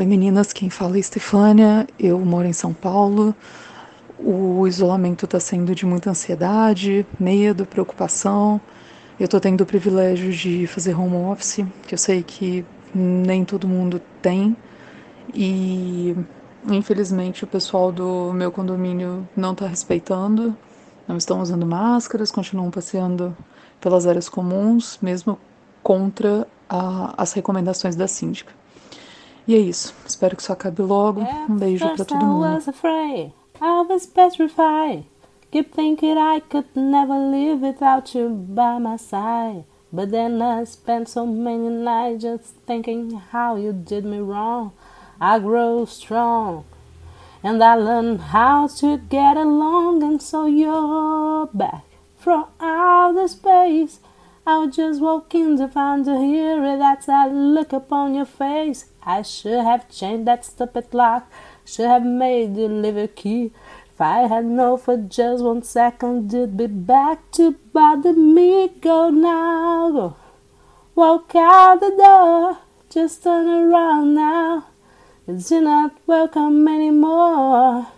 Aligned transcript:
Oi 0.00 0.06
meninas, 0.06 0.50
quem 0.54 0.70
fala 0.70 0.96
é 0.96 0.98
Estefânia, 0.98 1.86
eu 1.98 2.18
moro 2.20 2.48
em 2.48 2.54
São 2.54 2.72
Paulo. 2.72 3.34
O 4.18 4.66
isolamento 4.66 5.26
está 5.26 5.38
sendo 5.38 5.74
de 5.74 5.84
muita 5.84 6.08
ansiedade, 6.08 7.04
medo, 7.18 7.66
preocupação. 7.66 8.58
Eu 9.18 9.26
estou 9.26 9.38
tendo 9.38 9.60
o 9.60 9.66
privilégio 9.66 10.32
de 10.32 10.66
fazer 10.66 10.98
home 10.98 11.16
office, 11.16 11.66
que 11.86 11.92
eu 11.92 11.98
sei 11.98 12.22
que 12.22 12.64
nem 12.94 13.44
todo 13.44 13.68
mundo 13.68 14.00
tem. 14.22 14.56
E 15.34 16.16
infelizmente 16.70 17.44
o 17.44 17.46
pessoal 17.46 17.92
do 17.92 18.32
meu 18.32 18.50
condomínio 18.50 19.28
não 19.36 19.52
está 19.52 19.66
respeitando, 19.66 20.56
não 21.06 21.18
estão 21.18 21.42
usando 21.42 21.66
máscaras, 21.66 22.30
continuam 22.30 22.70
passeando 22.70 23.36
pelas 23.78 24.06
áreas 24.06 24.30
comuns, 24.30 24.98
mesmo 25.02 25.38
contra 25.82 26.48
a, 26.70 27.22
as 27.22 27.34
recomendações 27.34 27.94
da 27.94 28.08
síndica. 28.08 28.59
E 29.50 29.54
é 29.56 29.58
isso. 29.58 29.92
Espero 30.06 30.36
que 30.36 30.42
isso 30.42 30.52
acabe 30.52 30.80
logo. 30.80 31.22
Um 31.48 31.56
beijo 31.56 31.84
para 31.84 32.04
todo 32.04 32.24
mundo. 32.24 32.46
I 33.60 33.82
was 33.88 34.06
petrified. 34.06 35.04
Keep 35.50 35.74
thinking 35.74 36.16
I 36.16 36.40
could 36.40 36.68
never 36.76 37.18
live 37.18 37.60
without 37.60 38.16
you 38.16 38.28
by 38.30 38.78
my 38.78 38.96
side. 38.96 39.64
But 39.92 40.12
then 40.12 40.40
I 40.40 40.64
spent 40.64 41.08
so 41.08 41.26
many 41.26 41.68
nights 41.68 42.22
just 42.22 42.54
thinking 42.64 43.20
how 43.32 43.56
you 43.56 43.72
did 43.72 44.04
me 44.04 44.20
wrong. 44.20 44.70
I 45.20 45.40
grow 45.40 45.84
strong. 45.84 46.62
And 47.42 47.60
I 47.60 47.74
learned 47.74 48.20
how 48.30 48.68
to 48.78 48.98
get 48.98 49.36
along, 49.36 50.04
and 50.04 50.22
so 50.22 50.46
you're 50.46 51.48
back 51.52 51.82
from 52.16 52.44
outer 52.60 53.26
space. 53.26 53.98
I 54.46 54.56
was 54.58 54.74
just 54.74 55.00
walking 55.02 55.58
to 55.58 55.68
find 55.68 56.06
you 56.06 56.18
here. 56.20 56.78
That's 56.78 57.06
that 57.06 57.32
look 57.32 57.72
upon 57.72 58.14
your 58.14 58.24
face. 58.24 58.86
I 59.02 59.22
should 59.22 59.62
have 59.62 59.90
changed 59.90 60.26
that 60.26 60.44
stupid 60.44 60.92
lock. 60.92 61.30
Should 61.64 61.86
have 61.86 62.04
made 62.04 62.56
you 62.56 62.68
leave 62.68 62.96
a 62.96 63.06
key. 63.06 63.52
If 63.92 64.00
I 64.00 64.28
had 64.28 64.46
known 64.46 64.78
for 64.78 64.96
just 64.96 65.44
one 65.44 65.62
second 65.62 66.32
you'd 66.32 66.56
be 66.56 66.66
back 66.66 67.30
to 67.32 67.52
bother 67.72 68.14
me, 68.14 68.68
go 68.80 69.10
now. 69.10 69.90
Go. 69.90 70.16
Walk 70.94 71.34
out 71.34 71.80
the 71.80 71.90
door. 71.90 72.58
Just 72.88 73.22
turn 73.22 73.46
around 73.46 74.14
now. 74.14 74.66
You're 75.26 75.60
not 75.60 75.96
welcome 76.06 76.66
anymore. 76.66 77.88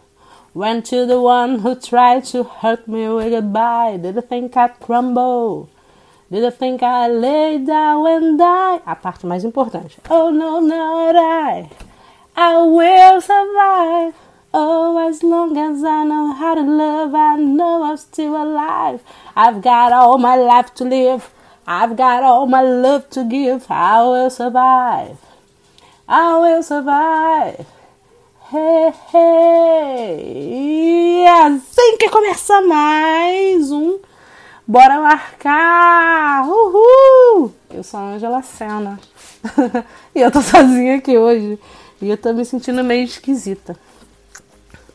Went 0.54 0.86
to 0.86 1.06
the 1.06 1.20
one 1.20 1.60
who 1.60 1.76
tried 1.76 2.24
to 2.26 2.42
hurt 2.42 2.88
me 2.88 3.08
with 3.08 3.30
goodbye. 3.30 3.96
Did 3.96 4.16
you 4.16 4.20
think 4.22 4.56
I'd 4.56 4.80
crumble? 4.80 5.70
Did 6.32 6.44
you 6.44 6.50
think 6.50 6.82
I'd 6.82 7.08
lay 7.08 7.58
down 7.58 8.06
and 8.06 8.38
die? 8.38 8.80
A 8.86 8.96
parte 8.96 9.26
mais 9.26 9.44
importante. 9.44 9.98
Oh 10.08 10.30
no, 10.30 10.60
not 10.60 11.14
I. 11.14 11.68
I 12.34 12.56
will 12.56 13.20
survive. 13.20 14.14
Oh, 14.54 14.96
as 15.06 15.22
long 15.22 15.58
as 15.58 15.84
I 15.84 16.04
know 16.04 16.32
how 16.32 16.54
to 16.54 16.62
love, 16.62 17.14
I 17.14 17.36
know 17.36 17.84
I'm 17.84 17.98
still 17.98 18.34
alive. 18.34 19.02
I've 19.36 19.60
got 19.60 19.92
all 19.92 20.16
my 20.16 20.36
life 20.36 20.72
to 20.76 20.84
live. 20.84 21.30
I've 21.66 21.98
got 21.98 22.22
all 22.22 22.46
my 22.46 22.62
love 22.62 23.10
to 23.10 23.24
give. 23.24 23.66
I 23.68 24.02
will 24.02 24.30
survive. 24.30 25.18
I 26.08 26.38
will 26.38 26.62
survive. 26.62 27.66
Hey, 28.48 28.90
hey. 29.12 30.22
E 30.24 31.26
assim 31.26 31.98
que 31.98 32.08
começa 32.08 32.62
mais 32.62 33.70
um 33.70 33.98
Bora 34.72 34.98
marcar! 35.00 36.48
Uhul! 36.48 37.52
Eu 37.70 37.84
sou 37.84 38.00
a 38.00 38.04
Angela 38.04 38.40
Senna. 38.40 38.98
e 40.16 40.20
eu 40.22 40.30
tô 40.30 40.40
sozinha 40.40 40.96
aqui 40.96 41.18
hoje. 41.18 41.58
E 42.00 42.08
eu 42.08 42.16
tô 42.16 42.32
me 42.32 42.42
sentindo 42.42 42.82
meio 42.82 43.04
esquisita. 43.04 43.76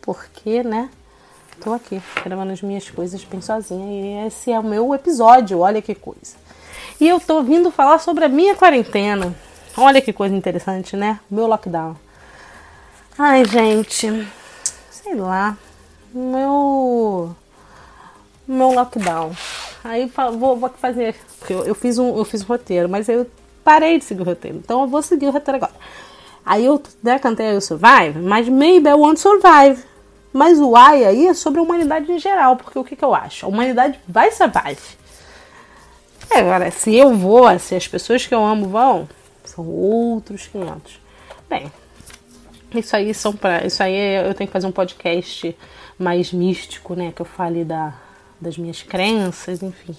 Porque, 0.01 0.63
né? 0.63 0.89
Tô 1.63 1.73
aqui, 1.73 2.01
gravando 2.23 2.53
as 2.53 2.61
minhas 2.63 2.89
coisas 2.89 3.23
bem 3.23 3.39
sozinha. 3.39 3.85
E 3.85 4.25
esse 4.25 4.51
é 4.51 4.59
o 4.59 4.63
meu 4.63 4.95
episódio, 4.95 5.59
olha 5.59 5.79
que 5.79 5.93
coisa. 5.93 6.35
E 6.99 7.07
eu 7.07 7.19
tô 7.19 7.43
vindo 7.43 7.69
falar 7.69 7.99
sobre 7.99 8.25
a 8.25 8.29
minha 8.29 8.55
quarentena. 8.55 9.31
Olha 9.77 10.01
que 10.01 10.11
coisa 10.11 10.35
interessante, 10.35 10.97
né? 10.97 11.19
Meu 11.29 11.45
lockdown. 11.45 11.95
Ai, 13.15 13.45
gente. 13.45 14.27
Sei 14.89 15.13
lá. 15.13 15.55
Meu 16.11 17.35
meu 18.47 18.71
lockdown. 18.71 19.33
Aí 19.87 20.11
vou, 20.37 20.57
vou 20.57 20.69
fazer. 20.69 21.15
Eu, 21.49 21.65
eu, 21.65 21.73
fiz 21.73 21.97
um, 21.97 22.17
eu 22.17 22.25
fiz 22.25 22.41
um 22.41 22.45
roteiro, 22.45 22.89
mas 22.89 23.07
eu 23.07 23.25
parei 23.63 23.97
de 23.97 24.03
seguir 24.03 24.21
o 24.21 24.25
roteiro. 24.25 24.57
Então 24.57 24.81
eu 24.81 24.87
vou 24.87 25.01
seguir 25.01 25.27
o 25.27 25.31
roteiro 25.31 25.55
agora. 25.55 25.73
Aí 26.45 26.65
eu 26.65 26.81
né, 27.01 27.17
cantei 27.17 27.55
o 27.55 27.61
Survive, 27.61 28.19
mas 28.19 28.49
maybe 28.49 28.89
I 28.89 28.93
won't 28.93 29.19
survive. 29.19 29.81
Mas 30.33 30.59
o 30.59 30.77
I 30.77 31.05
aí 31.05 31.27
é 31.27 31.33
sobre 31.33 31.59
a 31.59 31.63
humanidade 31.63 32.11
em 32.11 32.19
geral, 32.19 32.57
porque 32.57 32.77
o 32.77 32.83
que, 32.83 32.97
que 32.97 33.03
eu 33.03 33.15
acho? 33.15 33.45
A 33.45 33.49
humanidade 33.49 33.97
vai 34.07 34.29
survive. 34.29 34.97
É, 36.29 36.39
agora, 36.39 36.69
se 36.69 36.93
eu 36.93 37.15
vou, 37.15 37.57
se 37.57 37.73
as 37.73 37.87
pessoas 37.87 38.27
que 38.27 38.35
eu 38.35 38.43
amo 38.43 38.67
vão, 38.67 39.07
são 39.45 39.65
outros 39.65 40.47
500. 40.47 40.99
Bem, 41.49 41.71
isso 42.75 42.93
aí 42.93 43.13
são 43.13 43.33
para, 43.33 43.65
isso 43.65 43.81
aí 43.81 43.95
eu 44.27 44.33
tenho 44.33 44.49
que 44.49 44.53
fazer 44.53 44.67
um 44.67 44.71
podcast 44.71 45.57
mais 45.97 46.33
místico, 46.33 46.93
né, 46.93 47.13
que 47.15 47.21
eu 47.21 47.25
fale 47.25 47.63
da 47.63 47.93
das 48.39 48.57
minhas 48.57 48.81
crenças, 48.81 49.61
enfim. 49.61 49.95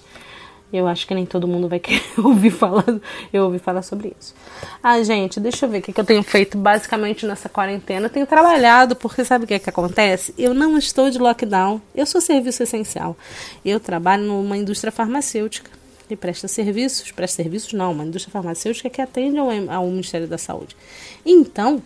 Eu 0.70 0.86
acho 0.86 1.06
que 1.06 1.14
nem 1.14 1.24
todo 1.24 1.48
mundo 1.48 1.66
vai 1.66 1.78
querer 1.78 2.02
ouvir 2.22 2.50
falar, 2.50 2.84
eu 3.32 3.44
ouvir 3.44 3.58
falar 3.58 3.82
sobre 3.82 4.14
isso. 4.20 4.34
Ah, 4.82 5.02
gente, 5.02 5.40
deixa 5.40 5.64
eu 5.64 5.70
ver 5.70 5.78
o 5.78 5.82
que, 5.82 5.98
eu 5.98 6.04
tenho 6.04 6.22
feito 6.22 6.58
basicamente 6.58 7.24
nessa 7.26 7.48
quarentena. 7.48 8.06
Eu 8.06 8.10
tenho 8.10 8.26
trabalhado, 8.26 8.94
porque 8.94 9.24
sabe 9.24 9.44
o 9.44 9.46
que, 9.46 9.54
é 9.54 9.58
que 9.58 9.70
acontece? 9.70 10.34
Eu 10.36 10.52
não 10.52 10.76
estou 10.76 11.10
de 11.10 11.18
lockdown, 11.18 11.80
eu 11.94 12.04
sou 12.04 12.20
serviço 12.20 12.62
essencial. 12.62 13.16
Eu 13.64 13.80
trabalho 13.80 14.24
numa 14.24 14.56
indústria 14.56 14.92
farmacêutica 14.92 15.70
e 16.10 16.16
presta 16.16 16.46
serviços, 16.46 17.10
presta 17.12 17.42
serviços 17.42 17.72
não, 17.72 17.92
uma 17.92 18.04
indústria 18.04 18.32
farmacêutica 18.32 18.90
que 18.90 19.00
atende 19.00 19.38
ao, 19.38 19.48
ao 19.70 19.86
Ministério 19.86 20.28
da 20.28 20.36
Saúde. 20.36 20.76
Então, 21.24 21.82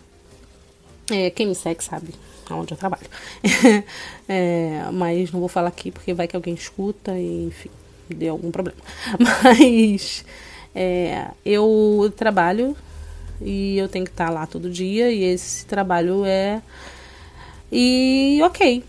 é, 1.09 1.29
quem 1.29 1.47
me 1.47 1.55
segue 1.55 1.83
sabe 1.83 2.13
onde 2.51 2.73
eu 2.73 2.77
trabalho. 2.77 3.07
é, 4.27 4.83
mas 4.91 5.31
não 5.31 5.39
vou 5.39 5.49
falar 5.49 5.69
aqui 5.69 5.91
porque 5.91 6.13
vai 6.13 6.27
que 6.27 6.35
alguém 6.35 6.53
escuta 6.53 7.17
e, 7.17 7.47
enfim, 7.47 7.69
deu 8.09 8.33
algum 8.33 8.51
problema. 8.51 8.79
Mas 9.43 10.25
é, 10.75 11.27
eu 11.45 12.11
trabalho 12.15 12.75
e 13.41 13.77
eu 13.77 13.87
tenho 13.87 14.05
que 14.05 14.11
estar 14.11 14.29
lá 14.29 14.45
todo 14.45 14.69
dia 14.69 15.11
e 15.11 15.23
esse 15.23 15.65
trabalho 15.65 16.23
é. 16.25 16.61
E 17.71 18.39
ok, 18.43 18.83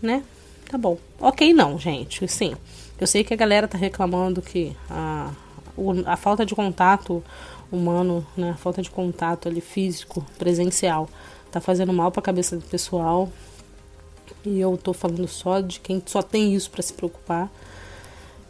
né? 0.00 0.22
Tá 0.68 0.78
bom. 0.78 0.98
Ok, 1.20 1.52
não, 1.52 1.78
gente. 1.78 2.26
Sim. 2.28 2.54
Eu 3.00 3.06
sei 3.06 3.24
que 3.24 3.34
a 3.34 3.36
galera 3.36 3.66
tá 3.66 3.76
reclamando 3.76 4.40
que 4.40 4.76
a, 4.88 5.32
a 6.06 6.16
falta 6.16 6.44
de 6.44 6.54
contato 6.54 7.24
humano, 7.72 8.26
né? 8.36 8.50
A 8.50 8.56
falta 8.56 8.82
de 8.82 8.90
contato 8.90 9.48
ali 9.48 9.60
físico, 9.60 10.24
presencial 10.38 11.08
tá 11.50 11.60
fazendo 11.60 11.92
mal 11.92 12.10
para 12.10 12.20
a 12.20 12.22
cabeça 12.22 12.56
do 12.56 12.64
pessoal. 12.64 13.28
E 14.44 14.58
eu 14.60 14.76
tô 14.76 14.92
falando 14.92 15.26
só 15.28 15.60
de 15.60 15.80
quem 15.80 16.02
só 16.06 16.22
tem 16.22 16.54
isso 16.54 16.70
para 16.70 16.82
se 16.82 16.92
preocupar. 16.92 17.50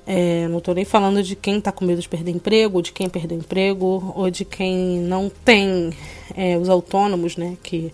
É, 0.06 0.48
não 0.48 0.60
tô 0.60 0.72
nem 0.72 0.84
falando 0.84 1.22
de 1.22 1.36
quem 1.36 1.60
tá 1.60 1.70
com 1.70 1.84
medo 1.84 2.00
de 2.00 2.08
perder 2.08 2.32
emprego, 2.32 2.82
de 2.82 2.92
quem 2.92 3.08
perdeu 3.08 3.38
emprego, 3.38 4.12
ou 4.16 4.30
de 4.30 4.44
quem 4.44 4.98
não 4.98 5.30
tem 5.44 5.92
é, 6.34 6.56
os 6.56 6.68
autônomos, 6.68 7.36
né, 7.36 7.56
que 7.62 7.92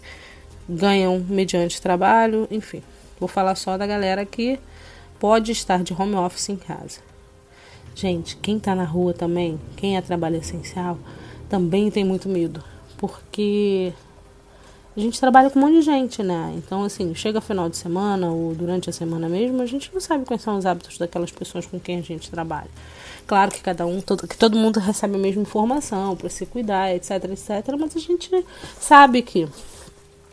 ganham 0.68 1.18
mediante 1.28 1.80
trabalho, 1.80 2.48
enfim. 2.50 2.82
Vou 3.20 3.28
falar 3.28 3.54
só 3.54 3.76
da 3.76 3.86
galera 3.86 4.24
que 4.24 4.58
pode 5.18 5.52
estar 5.52 5.82
de 5.82 5.92
home 5.92 6.14
office 6.14 6.48
em 6.48 6.56
casa. 6.56 7.00
Gente, 7.94 8.36
quem 8.36 8.58
tá 8.58 8.74
na 8.74 8.84
rua 8.84 9.12
também, 9.14 9.58
quem 9.76 9.96
é 9.96 10.00
trabalho 10.00 10.36
essencial, 10.36 10.98
também 11.48 11.90
tem 11.90 12.04
muito 12.04 12.28
medo, 12.28 12.62
porque 12.98 13.92
a 14.96 15.00
gente 15.00 15.20
trabalha 15.20 15.50
com 15.50 15.58
um 15.58 15.62
monte 15.62 15.74
de 15.74 15.82
gente, 15.82 16.22
né? 16.22 16.54
Então, 16.56 16.82
assim, 16.82 17.14
chega 17.14 17.38
final 17.38 17.68
de 17.68 17.76
semana 17.76 18.30
ou 18.30 18.54
durante 18.54 18.88
a 18.88 18.92
semana 18.92 19.28
mesmo, 19.28 19.60
a 19.60 19.66
gente 19.66 19.90
não 19.92 20.00
sabe 20.00 20.24
quais 20.24 20.40
são 20.40 20.56
os 20.56 20.64
hábitos 20.64 20.96
daquelas 20.96 21.30
pessoas 21.30 21.66
com 21.66 21.78
quem 21.78 21.98
a 21.98 22.02
gente 22.02 22.30
trabalha. 22.30 22.70
Claro 23.26 23.50
que 23.50 23.60
cada 23.60 23.84
um, 23.84 24.00
todo, 24.00 24.26
que 24.26 24.38
todo 24.38 24.56
mundo 24.56 24.80
recebe 24.80 25.16
a 25.16 25.18
mesma 25.18 25.42
informação 25.42 26.16
para 26.16 26.30
se 26.30 26.46
cuidar, 26.46 26.94
etc, 26.94 27.24
etc, 27.24 27.74
mas 27.78 27.94
a 27.94 28.00
gente 28.00 28.30
sabe 28.80 29.20
que, 29.20 29.46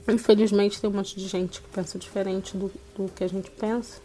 infelizmente, 0.08 0.80
tem 0.80 0.90
um 0.90 0.94
monte 0.94 1.18
de 1.18 1.28
gente 1.28 1.60
que 1.60 1.68
pensa 1.68 2.00
diferente 2.00 2.56
do, 2.56 2.72
do 2.96 3.10
que 3.14 3.24
a 3.24 3.28
gente 3.28 3.52
pensa 3.52 4.00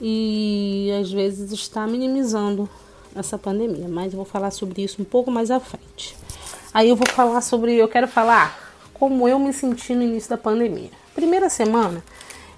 e 0.00 0.90
às 0.98 1.10
vezes 1.12 1.52
está 1.52 1.86
minimizando 1.86 2.66
essa 3.14 3.36
pandemia. 3.36 3.88
Mas 3.88 4.12
eu 4.12 4.16
vou 4.16 4.24
falar 4.24 4.50
sobre 4.52 4.82
isso 4.82 5.02
um 5.02 5.04
pouco 5.04 5.30
mais 5.30 5.50
à 5.50 5.60
frente. 5.60 6.16
Aí 6.72 6.88
eu 6.88 6.96
vou 6.96 7.06
falar 7.06 7.42
sobre, 7.42 7.74
eu 7.74 7.88
quero 7.88 8.08
falar 8.08 8.65
como 8.98 9.28
eu 9.28 9.38
me 9.38 9.52
senti 9.52 9.94
no 9.94 10.02
início 10.02 10.30
da 10.30 10.38
pandemia. 10.38 10.90
Primeira 11.14 11.50
semana, 11.50 12.02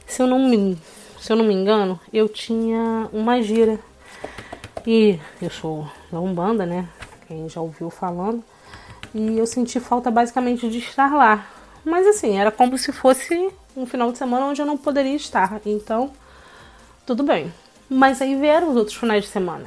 se 0.07 0.23
eu 0.23 0.27
não 0.27 0.39
me, 0.39 0.79
se 1.21 1.33
eu 1.33 1.37
não 1.37 1.45
me 1.45 1.53
engano, 1.53 1.99
eu 2.13 2.29
tinha 2.29 3.09
uma 3.13 3.43
gira. 3.43 3.79
E 4.87 5.19
eu 5.43 5.51
sou 5.51 5.87
da 6.13 6.21
Umbanda, 6.21 6.65
né? 6.65 6.89
Quem 7.27 7.49
já 7.49 7.61
ouviu 7.61 7.91
falando. 7.91 8.43
E 9.13 9.37
eu 9.37 9.47
senti 9.47 9.81
falta 9.81 10.11
basicamente 10.11 10.69
de 10.71 10.79
estar 10.79 11.13
lá. 11.13 11.47
Mas 11.85 12.07
assim, 12.07 12.39
era 12.39 12.53
como 12.53 12.79
se 12.79 12.93
fosse 12.93 13.51
um 13.77 13.85
final 13.85 14.13
de 14.13 14.19
semana 14.19 14.47
onde 14.47 14.63
eu 14.63 14.67
não 14.67 14.77
poderia 14.77 15.17
estar. 15.17 15.61
Então, 15.67 16.13
tudo 17.05 17.25
bem. 17.25 17.53
Mas 17.91 18.23
aí 18.23 18.37
vieram 18.37 18.71
os 18.71 18.77
outros 18.77 18.97
finais 18.97 19.25
de 19.25 19.31
semana. 19.31 19.67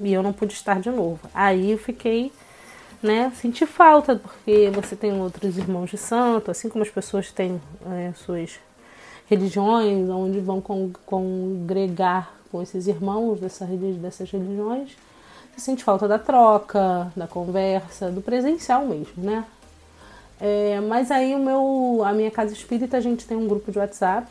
E 0.00 0.12
eu 0.12 0.22
não 0.22 0.32
pude 0.32 0.52
estar 0.52 0.80
de 0.80 0.90
novo. 0.90 1.20
Aí 1.32 1.70
eu 1.70 1.78
fiquei, 1.78 2.32
né, 3.02 3.32
senti 3.36 3.64
falta, 3.64 4.16
porque 4.16 4.70
você 4.74 4.96
tem 4.96 5.20
outros 5.20 5.56
irmãos 5.56 5.90
de 5.90 5.96
santo, 5.96 6.50
assim 6.50 6.68
como 6.68 6.82
as 6.82 6.90
pessoas 6.90 7.30
têm 7.30 7.60
é, 7.86 8.12
suas 8.14 8.58
religiões, 9.28 10.08
onde 10.08 10.40
vão 10.40 10.62
congregar 11.06 12.32
com 12.50 12.62
esses 12.62 12.86
irmãos 12.86 13.40
dessa, 13.40 13.66
dessas 13.66 14.30
religiões. 14.30 14.96
Você 15.52 15.60
sente 15.60 15.84
falta 15.84 16.08
da 16.08 16.18
troca, 16.18 17.12
da 17.14 17.26
conversa, 17.26 18.10
do 18.10 18.20
presencial 18.20 18.86
mesmo, 18.86 19.22
né? 19.22 19.44
É, 20.40 20.80
mas 20.80 21.10
aí 21.10 21.34
o 21.34 21.38
meu, 21.38 22.02
a 22.04 22.12
minha 22.12 22.30
casa 22.30 22.52
espírita, 22.52 22.96
a 22.96 23.00
gente 23.00 23.26
tem 23.26 23.36
um 23.36 23.48
grupo 23.48 23.70
de 23.70 23.78
WhatsApp. 23.78 24.26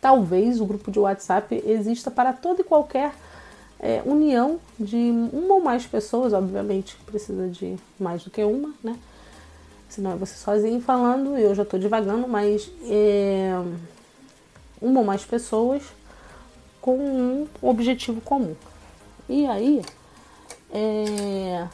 Talvez 0.00 0.60
o 0.60 0.66
grupo 0.66 0.90
de 0.90 0.98
WhatsApp 0.98 1.62
exista 1.66 2.10
para 2.10 2.32
toda 2.32 2.60
e 2.60 2.64
qualquer 2.64 3.12
é, 3.80 4.02
união 4.04 4.60
de 4.78 5.10
uma 5.32 5.54
ou 5.54 5.62
mais 5.62 5.86
pessoas, 5.86 6.32
obviamente 6.32 6.96
precisa 7.06 7.48
de 7.48 7.76
mais 7.98 8.22
do 8.22 8.30
que 8.30 8.44
uma, 8.44 8.74
né? 8.84 8.96
Senão 9.88 10.12
é 10.12 10.16
você 10.16 10.34
sozinho 10.34 10.80
falando, 10.80 11.36
eu 11.36 11.54
já 11.54 11.62
estou 11.62 11.80
divagando, 11.80 12.28
mas 12.28 12.70
é, 12.84 13.52
uma 14.80 15.00
ou 15.00 15.06
mais 15.06 15.24
pessoas 15.24 15.82
com 16.80 16.96
um 16.96 17.48
objetivo 17.60 18.20
comum. 18.20 18.54
E 19.28 19.46
aí, 19.46 19.82
é, 20.72 21.66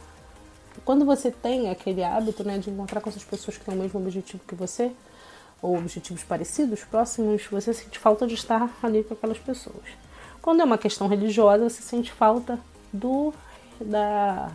quando 0.84 1.04
você 1.04 1.30
tem 1.30 1.68
aquele 1.68 2.02
hábito 2.02 2.44
né, 2.44 2.58
de 2.58 2.70
encontrar 2.70 3.00
com 3.00 3.10
essas 3.10 3.24
pessoas 3.24 3.58
que 3.58 3.64
têm 3.64 3.74
o 3.74 3.78
mesmo 3.78 4.00
objetivo 4.00 4.42
que 4.46 4.54
você, 4.54 4.92
ou 5.60 5.76
objetivos 5.76 6.22
parecidos, 6.22 6.84
próximos, 6.84 7.46
você 7.50 7.74
sente 7.74 7.98
falta 7.98 8.26
de 8.26 8.34
estar 8.34 8.70
ali 8.82 9.02
com 9.04 9.14
aquelas 9.14 9.38
pessoas. 9.38 10.05
Quando 10.46 10.60
é 10.60 10.64
uma 10.64 10.78
questão 10.78 11.08
religiosa, 11.08 11.68
você 11.68 11.82
sente 11.82 12.12
falta 12.12 12.56
do 12.92 13.34
da, 13.80 14.52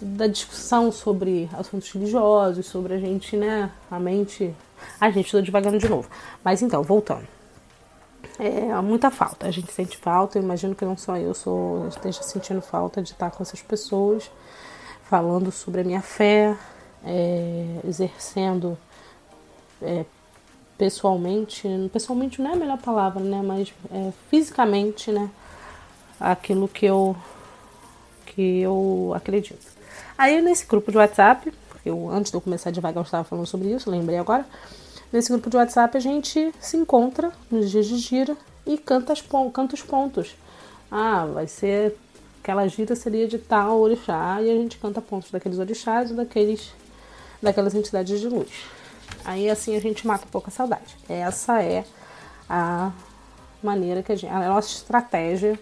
da 0.00 0.26
discussão 0.26 0.90
sobre 0.90 1.50
assuntos 1.52 1.90
religiosos, 1.92 2.64
sobre 2.64 2.94
a 2.94 2.98
gente, 2.98 3.36
né, 3.36 3.70
a 3.90 4.00
mente... 4.00 4.54
A 4.98 5.10
gente, 5.10 5.26
estou 5.26 5.42
devagando 5.42 5.76
de 5.76 5.86
novo. 5.86 6.08
Mas 6.42 6.62
então, 6.62 6.82
voltando. 6.82 7.28
É 8.38 8.74
muita 8.80 9.10
falta, 9.10 9.46
a 9.46 9.50
gente 9.50 9.70
sente 9.70 9.98
falta, 9.98 10.38
eu 10.38 10.42
imagino 10.42 10.74
que 10.74 10.86
não 10.86 10.96
só 10.96 11.18
eu 11.18 11.34
sou, 11.34 11.86
esteja 11.88 12.22
sentindo 12.22 12.62
falta 12.62 13.02
de 13.02 13.12
estar 13.12 13.30
com 13.30 13.42
essas 13.42 13.60
pessoas 13.60 14.30
falando 15.10 15.52
sobre 15.52 15.82
a 15.82 15.84
minha 15.84 16.00
fé, 16.00 16.56
é, 17.04 17.80
exercendo 17.86 18.78
é, 19.82 20.06
pessoalmente, 20.78 21.68
pessoalmente 21.92 22.40
não 22.40 22.50
é 22.50 22.54
a 22.54 22.56
melhor 22.56 22.78
palavra, 22.78 23.22
né, 23.22 23.40
mas 23.42 23.72
é, 23.90 24.12
fisicamente, 24.30 25.10
né, 25.10 25.30
aquilo 26.20 26.68
que 26.68 26.86
eu 26.86 27.16
que 28.26 28.60
eu 28.60 29.12
acredito. 29.14 29.66
Aí 30.18 30.40
nesse 30.42 30.66
grupo 30.66 30.90
de 30.90 30.98
WhatsApp, 30.98 31.52
eu 31.84 32.10
antes 32.10 32.30
de 32.30 32.36
eu 32.36 32.40
começar 32.40 32.70
devagar 32.70 33.02
eu 33.02 33.06
estava 33.06 33.24
falando 33.24 33.46
sobre 33.46 33.68
isso, 33.72 33.90
lembrei 33.90 34.18
agora. 34.18 34.46
Nesse 35.12 35.30
grupo 35.30 35.48
de 35.48 35.56
WhatsApp 35.56 35.96
a 35.96 36.00
gente 36.00 36.52
se 36.60 36.76
encontra 36.76 37.32
nos 37.50 37.70
dias 37.70 37.86
de 37.86 37.96
gira 37.96 38.36
e 38.66 38.76
canta, 38.76 39.12
as, 39.12 39.22
canta 39.52 39.74
os 39.74 39.82
pontos. 39.82 40.34
Ah, 40.90 41.26
vai 41.26 41.46
ser 41.46 41.96
aquela 42.42 42.66
gira 42.68 42.94
seria 42.94 43.26
de 43.26 43.38
tal 43.38 43.80
orixá 43.80 44.40
e 44.42 44.50
a 44.50 44.54
gente 44.54 44.78
canta 44.78 45.00
pontos 45.00 45.30
daqueles 45.30 45.58
orixás 45.58 46.10
ou 46.10 46.16
daqueles, 46.16 46.72
daquelas 47.42 47.74
entidades 47.74 48.20
de 48.20 48.28
luz. 48.28 48.50
Aí 49.26 49.50
assim 49.50 49.76
a 49.76 49.80
gente 49.80 50.06
mata 50.06 50.24
um 50.24 50.30
pouco 50.30 50.48
a 50.48 50.52
saudade. 50.52 50.96
Essa 51.08 51.60
é 51.60 51.84
a 52.48 52.92
maneira 53.60 54.02
que 54.02 54.12
a 54.12 54.16
gente, 54.16 54.32
a 54.32 54.48
nossa 54.48 54.68
estratégia 54.68 55.58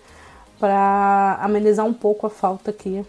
para 0.60 1.38
amenizar 1.40 1.86
um 1.86 1.94
pouco 1.94 2.26
a 2.26 2.30
falta 2.30 2.70
aqui 2.70 3.04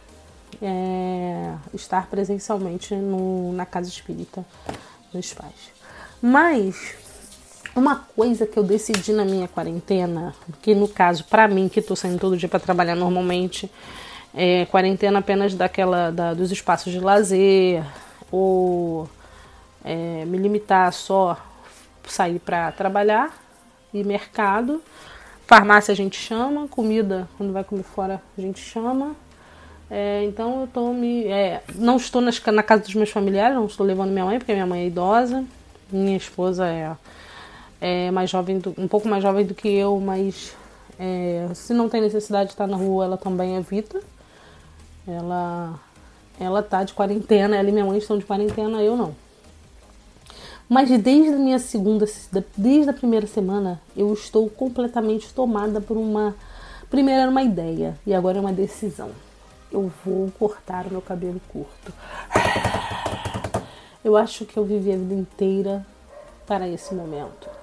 é, 0.62 1.54
estar 1.74 2.08
presencialmente 2.08 2.96
no, 2.96 3.52
na 3.52 3.66
casa 3.66 3.90
espírita 3.90 4.46
dos 5.14 5.34
pais. 5.34 5.74
Mas 6.22 6.96
uma 7.76 7.98
coisa 8.16 8.48
que 8.48 8.58
eu 8.58 8.64
decidi 8.64 9.12
na 9.12 9.26
minha 9.26 9.50
quarentena, 9.50 10.34
que 10.62 10.74
no 10.74 10.88
caso, 10.88 11.26
para 11.26 11.48
mim, 11.50 11.68
que 11.68 11.82
estou 11.82 11.98
saindo 11.98 12.20
todo 12.20 12.38
dia 12.38 12.48
para 12.48 12.60
trabalhar 12.62 12.96
normalmente, 12.96 13.70
é 14.34 14.66
quarentena 14.68 15.20
apenas 15.20 15.54
daquela 15.54 16.12
da, 16.12 16.34
dos 16.34 16.52
espaços 16.52 16.94
de 16.94 17.00
lazer, 17.00 17.84
ou 18.32 19.10
é, 19.86 20.26
me 20.26 20.38
limitar 20.38 20.92
só 20.92 21.38
sair 22.08 22.40
para 22.40 22.72
trabalhar 22.74 23.34
e 23.94 24.04
mercado. 24.04 24.82
Farmácia 25.48 25.92
a 25.92 25.96
gente 25.96 26.20
chama, 26.20 26.68
comida, 26.68 27.30
quando 27.38 27.54
vai 27.54 27.64
comer 27.64 27.84
fora, 27.84 28.22
a 28.38 28.42
gente 28.42 28.60
chama. 28.60 29.16
É, 29.90 30.24
então 30.26 30.62
eu 30.62 30.68
tô 30.68 30.92
me. 30.92 31.26
É, 31.28 31.62
não 31.76 31.96
estou 31.96 32.22
nas, 32.22 32.44
na 32.44 32.64
casa 32.64 32.84
dos 32.84 32.96
meus 32.96 33.12
familiares, 33.12 33.56
não 33.56 33.68
estou 33.68 33.86
levando 33.86 34.10
minha 34.10 34.26
mãe, 34.26 34.40
porque 34.40 34.54
minha 34.54 34.66
mãe 34.66 34.82
é 34.82 34.88
idosa. 34.88 35.46
Minha 35.92 36.18
esposa 36.18 36.66
é 36.68 36.96
é 37.80 38.10
mais 38.12 38.30
jovem, 38.30 38.60
do, 38.60 38.74
um 38.78 38.88
pouco 38.88 39.08
mais 39.08 39.22
jovem 39.22 39.46
do 39.46 39.54
que 39.54 39.68
eu, 39.68 40.00
mas 40.00 40.56
é, 41.00 41.48
se 41.54 41.74
não 41.74 41.90
tem 41.90 42.02
necessidade 42.02 42.48
de 42.48 42.54
estar 42.54 42.68
na 42.68 42.78
rua, 42.78 43.06
ela 43.06 43.18
também 43.18 43.56
evita. 43.58 44.02
Ela, 45.08 45.80
ela 46.40 46.64
tá 46.64 46.84
de 46.84 46.94
quarentena, 46.94 47.56
ela 47.56 47.70
e 47.70 47.72
minha 47.72 47.86
mãe 47.86 47.98
estão 47.98 48.18
de 48.18 48.26
quarentena, 48.26 48.82
eu 48.82 48.98
não. 48.98 49.16
Mas 50.68 50.90
desde 50.90 51.34
a 51.34 51.38
minha 51.38 51.60
segunda, 51.60 52.06
desde 52.58 52.90
a 52.90 52.94
primeira 52.94 53.28
semana, 53.28 53.82
eu 53.96 54.12
estou 54.14 54.50
completamente 54.50 55.34
tomada 55.34 55.80
por 55.80 55.98
uma. 55.98 56.36
Primeiro 56.90 57.22
era 57.22 57.32
uma 57.32 57.44
ideia 57.44 57.98
e 58.06 58.14
agora 58.14 58.38
é 58.38 58.42
uma 58.42 58.54
decisão. 58.54 59.12
Eu 59.72 59.92
vou 60.04 60.32
cortar 60.40 60.88
o 60.88 60.92
meu 60.92 61.02
cabelo 61.02 61.42
curto. 61.50 61.94
Eu 64.04 64.16
acho 64.16 64.46
que 64.46 64.58
eu 64.58 64.64
vivi 64.64 64.92
a 64.92 64.98
vida 64.98 65.14
inteira 65.14 65.86
para 66.46 66.68
esse 66.68 66.94
momento 66.94 67.56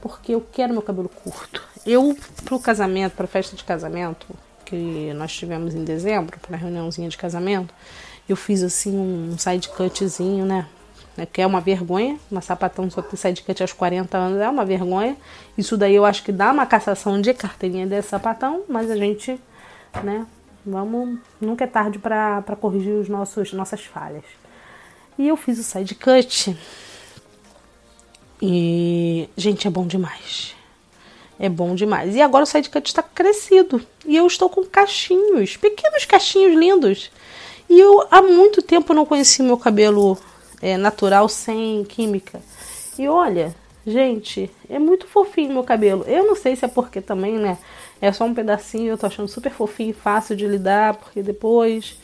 porque 0.00 0.34
eu 0.34 0.44
quero 0.52 0.72
meu 0.72 0.82
cabelo 0.82 1.08
curto. 1.08 1.62
Eu, 1.86 2.16
pro 2.44 2.58
casamento, 2.58 3.14
pra 3.14 3.26
festa 3.26 3.54
de 3.54 3.64
casamento, 3.64 4.26
que 4.64 5.12
nós 5.14 5.32
tivemos 5.32 5.74
em 5.74 5.84
dezembro, 5.84 6.38
pra 6.40 6.56
reuniãozinha 6.56 7.08
de 7.08 7.16
casamento, 7.16 7.74
eu 8.28 8.36
fiz 8.36 8.62
assim 8.62 8.96
um 8.96 9.36
side 9.38 9.68
cutzinho, 9.68 10.44
né? 10.44 10.66
É 11.20 11.26
que 11.26 11.42
é 11.42 11.46
uma 11.46 11.60
vergonha, 11.60 12.18
uma 12.30 12.40
sapatão 12.40 12.90
só 12.90 13.02
ter 13.02 13.16
side 13.16 13.42
cut 13.42 13.60
aos 13.60 13.72
40 13.72 14.16
anos 14.16 14.40
é 14.40 14.48
uma 14.48 14.64
vergonha. 14.64 15.16
Isso 15.56 15.76
daí 15.76 15.94
eu 15.94 16.04
acho 16.04 16.22
que 16.22 16.32
dá 16.32 16.50
uma 16.50 16.64
cassação 16.64 17.20
de 17.20 17.34
carteirinha 17.34 17.86
desse 17.86 18.08
sapatão, 18.08 18.62
mas 18.68 18.90
a 18.90 18.96
gente, 18.96 19.38
né, 20.02 20.26
vamos, 20.64 21.18
nunca 21.40 21.64
é 21.64 21.66
tarde 21.66 21.98
para 21.98 22.56
corrigir 22.58 22.94
os 22.94 23.08
nossos 23.08 23.52
nossas 23.52 23.84
falhas. 23.84 24.24
E 25.18 25.28
eu 25.28 25.36
fiz 25.36 25.58
o 25.58 25.62
side 25.62 25.94
cut 25.94 26.56
e, 28.40 29.28
gente, 29.36 29.66
é 29.66 29.70
bom 29.70 29.86
demais. 29.86 30.54
É 31.38 31.48
bom 31.48 31.74
demais. 31.74 32.14
E 32.14 32.22
agora 32.22 32.44
o 32.44 32.46
sidecut 32.46 32.86
está 32.86 33.02
crescido. 33.02 33.84
E 34.06 34.16
eu 34.16 34.26
estou 34.26 34.48
com 34.48 34.64
cachinhos, 34.64 35.56
pequenos 35.56 36.04
cachinhos 36.04 36.54
lindos. 36.58 37.10
E 37.68 37.78
eu 37.78 38.06
há 38.10 38.22
muito 38.22 38.62
tempo 38.62 38.94
não 38.94 39.06
conheci 39.06 39.42
meu 39.42 39.56
cabelo 39.56 40.18
é, 40.60 40.76
natural 40.76 41.28
sem 41.28 41.84
química. 41.84 42.40
E 42.98 43.08
olha, 43.08 43.54
gente, 43.86 44.50
é 44.68 44.78
muito 44.78 45.06
fofinho 45.06 45.54
meu 45.54 45.64
cabelo. 45.64 46.04
Eu 46.06 46.26
não 46.26 46.36
sei 46.36 46.56
se 46.56 46.64
é 46.64 46.68
porque 46.68 47.00
também, 47.00 47.34
né? 47.34 47.58
É 48.00 48.12
só 48.12 48.24
um 48.24 48.34
pedacinho, 48.34 48.90
eu 48.90 48.98
tô 48.98 49.06
achando 49.06 49.28
super 49.28 49.52
fofinho 49.52 49.94
fácil 49.94 50.34
de 50.36 50.46
lidar, 50.46 50.94
porque 50.94 51.22
depois. 51.22 51.98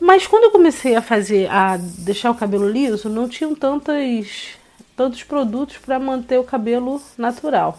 Mas 0.00 0.26
quando 0.26 0.44
eu 0.44 0.50
comecei 0.50 0.94
a 0.94 1.02
fazer, 1.02 1.50
a 1.50 1.76
deixar 1.76 2.30
o 2.30 2.34
cabelo 2.34 2.68
liso, 2.68 3.08
não 3.08 3.28
tinham 3.28 3.54
tantas 3.54 4.56
todos 4.96 5.18
os 5.18 5.24
produtos 5.24 5.76
para 5.78 5.98
manter 5.98 6.38
o 6.38 6.44
cabelo 6.44 7.00
natural. 7.16 7.78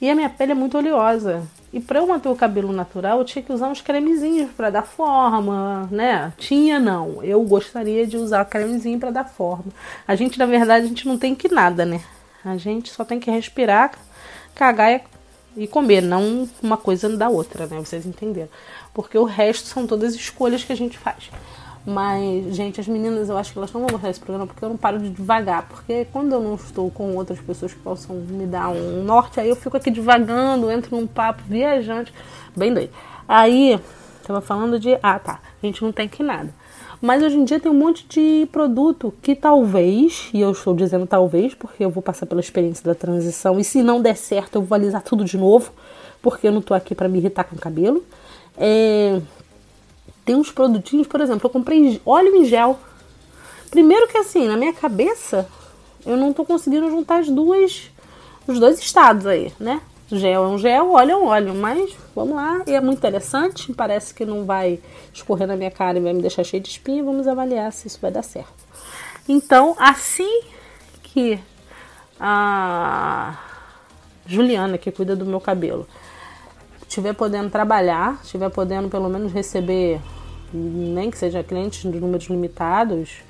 E 0.00 0.10
a 0.10 0.14
minha 0.14 0.28
pele 0.28 0.52
é 0.52 0.54
muito 0.54 0.76
oleosa. 0.76 1.46
E 1.72 1.80
para 1.80 1.98
eu 1.98 2.06
manter 2.06 2.28
o 2.28 2.36
cabelo 2.36 2.72
natural, 2.72 3.18
eu 3.18 3.24
tinha 3.24 3.42
que 3.42 3.52
usar 3.52 3.68
uns 3.68 3.80
cremezinhos 3.80 4.50
para 4.52 4.70
dar 4.70 4.82
forma, 4.82 5.88
né? 5.90 6.32
Tinha 6.38 6.78
não. 6.78 7.22
Eu 7.22 7.42
gostaria 7.42 8.06
de 8.06 8.16
usar 8.16 8.44
cremezinho 8.44 8.98
para 8.98 9.10
dar 9.10 9.24
forma. 9.24 9.72
A 10.06 10.14
gente, 10.14 10.38
na 10.38 10.46
verdade, 10.46 10.86
a 10.86 10.88
gente 10.88 11.06
não 11.06 11.18
tem 11.18 11.34
que 11.34 11.48
nada, 11.48 11.84
né? 11.84 12.00
A 12.44 12.56
gente 12.56 12.90
só 12.90 13.04
tem 13.04 13.18
que 13.18 13.30
respirar, 13.30 13.92
cagar 14.54 15.02
e 15.56 15.66
comer, 15.66 16.00
não 16.00 16.48
uma 16.62 16.76
coisa 16.76 17.14
da 17.16 17.28
outra, 17.28 17.66
né? 17.66 17.78
Vocês 17.78 18.06
entenderam? 18.06 18.48
Porque 18.94 19.18
o 19.18 19.24
resto 19.24 19.66
são 19.68 19.86
todas 19.86 20.14
escolhas 20.14 20.62
que 20.62 20.72
a 20.72 20.76
gente 20.76 20.96
faz. 20.96 21.30
Mas, 21.86 22.54
gente, 22.54 22.80
as 22.80 22.88
meninas, 22.88 23.28
eu 23.28 23.38
acho 23.38 23.52
que 23.52 23.58
elas 23.58 23.72
não 23.72 23.82
vão 23.82 23.90
gostar 23.90 24.08
desse 24.08 24.20
programa 24.20 24.46
porque 24.46 24.64
eu 24.64 24.68
não 24.68 24.76
paro 24.76 24.98
de 24.98 25.08
devagar. 25.08 25.68
Porque 25.68 26.06
quando 26.12 26.32
eu 26.32 26.40
não 26.40 26.56
estou 26.56 26.90
com 26.90 27.14
outras 27.14 27.38
pessoas 27.38 27.72
que 27.72 27.78
possam 27.78 28.16
me 28.16 28.46
dar 28.46 28.70
um 28.70 29.04
norte, 29.04 29.38
aí 29.38 29.48
eu 29.48 29.56
fico 29.56 29.76
aqui 29.76 29.90
devagando, 29.90 30.70
entro 30.70 30.96
num 30.96 31.06
papo 31.06 31.42
viajante, 31.46 32.12
bem 32.56 32.74
doido. 32.74 32.90
Aí, 33.28 33.80
Tava 34.26 34.40
falando 34.40 34.80
de. 34.80 34.98
Ah, 35.00 35.20
tá. 35.20 35.38
A 35.62 35.66
gente 35.66 35.80
não 35.84 35.92
tem 35.92 36.08
que 36.08 36.20
nada. 36.20 36.52
Mas 37.00 37.22
hoje 37.22 37.36
em 37.36 37.44
dia 37.44 37.60
tem 37.60 37.70
um 37.70 37.74
monte 37.74 38.04
de 38.08 38.48
produto 38.50 39.14
que 39.22 39.36
talvez, 39.36 40.28
e 40.34 40.40
eu 40.40 40.50
estou 40.50 40.74
dizendo 40.74 41.06
talvez, 41.06 41.54
porque 41.54 41.84
eu 41.84 41.90
vou 41.90 42.02
passar 42.02 42.26
pela 42.26 42.40
experiência 42.40 42.84
da 42.84 42.94
transição, 42.94 43.60
e 43.60 43.62
se 43.62 43.82
não 43.82 44.02
der 44.02 44.16
certo, 44.16 44.56
eu 44.56 44.62
vou 44.62 44.74
alisar 44.74 45.02
tudo 45.02 45.24
de 45.24 45.36
novo, 45.36 45.70
porque 46.20 46.48
eu 46.48 46.52
não 46.52 46.60
tô 46.60 46.74
aqui 46.74 46.92
para 46.92 47.08
me 47.08 47.18
irritar 47.18 47.44
com 47.44 47.54
o 47.54 47.58
cabelo. 47.58 48.02
É, 48.56 49.20
tem 50.26 50.34
uns 50.34 50.50
produtinhos, 50.50 51.06
por 51.06 51.20
exemplo, 51.20 51.46
eu 51.46 51.50
comprei 51.50 52.02
óleo 52.04 52.34
em 52.34 52.44
gel. 52.44 52.78
Primeiro 53.70 54.08
que 54.08 54.18
assim, 54.18 54.46
na 54.48 54.56
minha 54.56 54.72
cabeça, 54.72 55.48
eu 56.04 56.16
não 56.16 56.32
tô 56.32 56.44
conseguindo 56.44 56.90
juntar 56.90 57.20
as 57.20 57.28
duas, 57.28 57.90
os 58.46 58.58
dois 58.58 58.80
estados 58.80 59.24
aí, 59.24 59.52
né? 59.58 59.80
Gel 60.10 60.44
é 60.44 60.48
um 60.48 60.58
gel, 60.58 60.92
óleo 60.92 61.10
é 61.10 61.16
um 61.16 61.26
óleo, 61.26 61.54
mas 61.54 61.96
vamos 62.14 62.36
lá, 62.36 62.62
e 62.66 62.72
é 62.72 62.80
muito 62.80 62.98
interessante, 62.98 63.72
parece 63.72 64.12
que 64.12 64.24
não 64.24 64.44
vai 64.44 64.80
escorrer 65.12 65.48
na 65.48 65.56
minha 65.56 65.70
cara 65.70 65.98
e 65.98 66.00
vai 66.00 66.12
me 66.12 66.20
deixar 66.20 66.44
cheio 66.44 66.62
de 66.62 66.68
espinha, 66.70 67.02
vamos 67.02 67.26
avaliar 67.26 67.72
se 67.72 67.86
isso 67.86 67.98
vai 68.00 68.10
dar 68.10 68.22
certo. 68.22 68.66
Então, 69.28 69.76
assim 69.78 70.42
que 71.02 71.38
a 72.20 73.38
Juliana, 74.26 74.76
que 74.76 74.90
cuida 74.90 75.14
do 75.14 75.24
meu 75.24 75.40
cabelo, 75.40 75.86
estiver 76.82 77.12
podendo 77.12 77.50
trabalhar, 77.50 78.20
estiver 78.22 78.48
podendo 78.50 78.88
pelo 78.88 79.08
menos 79.08 79.32
receber, 79.32 80.00
nem 80.52 81.10
que 81.10 81.18
seja 81.18 81.42
clientes 81.42 81.82
de 81.82 82.00
números 82.00 82.26
limitados, 82.26 83.22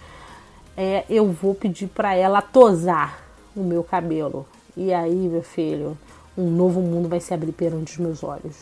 é, 0.76 1.04
eu 1.08 1.30
vou 1.30 1.54
pedir 1.54 1.88
para 1.88 2.14
ela 2.14 2.42
tosar 2.42 3.22
o 3.54 3.60
meu 3.62 3.82
cabelo. 3.82 4.46
E 4.76 4.92
aí, 4.92 5.14
meu 5.14 5.42
filho, 5.42 5.96
um 6.36 6.50
novo 6.50 6.80
mundo 6.80 7.08
vai 7.08 7.20
se 7.20 7.32
abrir 7.32 7.52
perante 7.52 7.92
os 7.92 7.98
meus 7.98 8.22
olhos. 8.22 8.56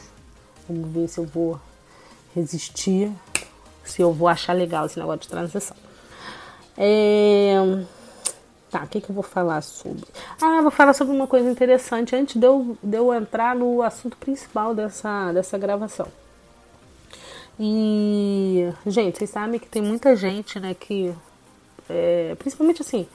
Vamos 0.68 0.90
ver 0.90 1.08
se 1.08 1.18
eu 1.18 1.24
vou 1.24 1.60
resistir, 2.34 3.10
se 3.82 4.00
eu 4.00 4.12
vou 4.12 4.28
achar 4.28 4.52
legal 4.52 4.86
esse 4.86 4.98
negócio 4.98 5.22
de 5.22 5.28
transição. 5.28 5.76
É... 6.76 7.54
Tá, 8.70 8.82
o 8.82 8.88
que, 8.88 9.00
que 9.00 9.10
eu 9.10 9.14
vou 9.14 9.22
falar 9.22 9.60
sobre? 9.62 10.04
Ah, 10.40 10.60
vou 10.60 10.70
falar 10.70 10.94
sobre 10.94 11.14
uma 11.14 11.28
coisa 11.28 11.48
interessante 11.48 12.16
antes 12.16 12.36
de 12.36 12.44
eu, 12.44 12.76
de 12.82 12.96
eu 12.96 13.14
entrar 13.14 13.54
no 13.54 13.82
assunto 13.82 14.16
principal 14.16 14.74
dessa, 14.74 15.32
dessa 15.32 15.56
gravação. 15.56 16.08
E, 17.58 18.68
gente, 18.86 19.18
vocês 19.18 19.30
sabem 19.30 19.60
que 19.60 19.68
tem 19.68 19.82
muita 19.82 20.16
gente, 20.16 20.58
né, 20.58 20.74
que. 20.74 21.12
É, 21.88 22.34
principalmente 22.38 22.80
assim, 22.80 23.06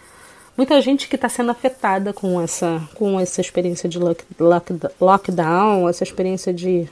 muita 0.55 0.79
gente 0.81 1.07
que 1.07 1.15
está 1.15 1.27
sendo 1.27 1.49
afetada 1.49 2.13
com 2.13 2.39
essa, 2.39 2.87
com 2.95 3.19
essa 3.19 3.41
experiência 3.41 3.89
de 3.89 3.97
lock, 3.97 4.23
lock, 4.39 4.73
lockdown, 5.01 5.89
essa 5.89 6.03
experiência 6.03 6.53
de 6.53 6.87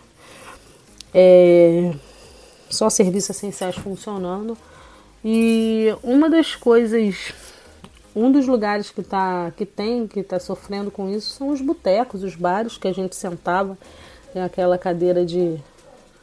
é, 1.14 1.94
só 2.70 2.90
serviços 2.90 3.32
essenciais 3.32 3.76
funcionando. 3.76 4.58
E 5.24 5.96
uma 6.04 6.30
das 6.30 6.56
coisas 6.56 7.34
um 8.18 8.32
dos 8.32 8.48
lugares 8.48 8.90
que, 8.90 9.04
tá, 9.04 9.52
que 9.56 9.64
tem, 9.64 10.08
que 10.08 10.22
está 10.22 10.40
sofrendo 10.40 10.90
com 10.90 11.08
isso, 11.08 11.36
são 11.36 11.50
os 11.50 11.62
botecos, 11.62 12.24
os 12.24 12.36
bares 12.36 12.76
que 12.76 12.88
a 12.88 12.92
gente 12.92 13.16
sentava, 13.16 13.78
tem 14.34 14.42
aquela 14.42 14.76
cadeira 14.76 15.24
de, 15.24 15.56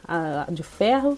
a, 0.07 0.47
de 0.49 0.63
ferro 0.63 1.17